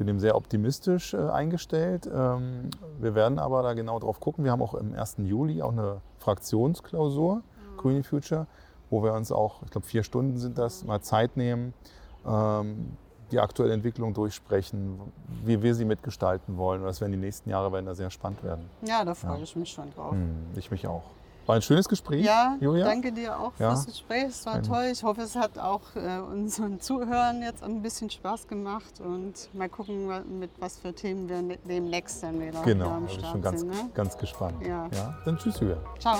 bin 0.00 0.06
dem 0.06 0.18
sehr 0.18 0.34
optimistisch 0.34 1.12
äh, 1.12 1.18
eingestellt. 1.18 2.08
Ähm, 2.10 2.70
wir 2.98 3.14
werden 3.14 3.38
aber 3.38 3.62
da 3.62 3.74
genau 3.74 3.98
drauf 3.98 4.18
gucken. 4.18 4.44
Wir 4.44 4.50
haben 4.50 4.62
auch 4.62 4.72
im 4.72 4.94
1. 4.94 5.16
Juli 5.18 5.60
auch 5.60 5.72
eine 5.72 6.00
Fraktionsklausur, 6.20 7.34
mhm. 7.34 7.76
Green 7.76 8.02
Future, 8.02 8.46
wo 8.88 9.02
wir 9.02 9.12
uns 9.12 9.30
auch, 9.30 9.62
ich 9.62 9.70
glaube 9.70 9.86
vier 9.86 10.02
Stunden 10.02 10.38
sind 10.38 10.56
das, 10.56 10.84
mal 10.84 11.02
Zeit 11.02 11.36
nehmen, 11.36 11.74
ähm, 12.26 12.96
die 13.30 13.40
aktuelle 13.40 13.74
Entwicklung 13.74 14.14
durchsprechen, 14.14 14.98
wie 15.44 15.62
wir 15.62 15.74
sie 15.74 15.84
mitgestalten 15.84 16.56
wollen. 16.56 16.82
Das 16.82 17.02
werden 17.02 17.12
die 17.12 17.18
nächsten 17.18 17.50
Jahre 17.50 17.70
werden 17.70 17.84
da 17.84 17.94
sehr 17.94 18.08
spannend 18.08 18.42
werden. 18.42 18.70
Ja, 18.80 19.04
da 19.04 19.14
freue 19.14 19.36
ja. 19.36 19.42
ich 19.42 19.54
mich 19.54 19.70
schon 19.70 19.90
drauf. 19.90 20.12
Hm, 20.12 20.46
ich 20.56 20.70
mich 20.70 20.86
auch. 20.86 21.02
War 21.46 21.56
ein 21.56 21.62
schönes 21.62 21.88
Gespräch. 21.88 22.24
Ja, 22.24 22.56
Julia. 22.60 22.84
danke 22.84 23.12
dir 23.12 23.38
auch 23.38 23.52
ja. 23.58 23.70
fürs 23.70 23.86
Gespräch. 23.86 24.24
Es 24.28 24.46
war 24.46 24.54
ein 24.54 24.62
toll. 24.62 24.88
Ich 24.92 25.02
hoffe, 25.02 25.22
es 25.22 25.34
hat 25.36 25.58
auch 25.58 25.82
äh, 25.96 26.18
unseren 26.20 26.80
Zuhörern 26.80 27.42
jetzt 27.42 27.62
ein 27.62 27.82
bisschen 27.82 28.10
Spaß 28.10 28.46
gemacht 28.46 29.00
und 29.00 29.52
mal 29.54 29.68
gucken, 29.68 30.06
mit 30.38 30.50
was 30.60 30.78
für 30.78 30.92
Themen 30.94 31.28
wir 31.28 31.42
ne-, 31.42 31.58
demnächst 31.68 32.22
dann 32.22 32.40
wieder 32.40 32.62
genau, 32.62 32.90
am 32.90 33.08
Start 33.08 33.32
schon 33.32 33.42
ganz, 33.42 33.60
sind. 33.60 33.70
Ne? 33.70 33.90
ganz 33.94 34.16
gespannt. 34.16 34.64
Ja. 34.64 34.88
ja. 34.92 35.18
Dann 35.24 35.38
tschüss, 35.38 35.58
Julia. 35.60 35.78
Ciao. 35.98 36.18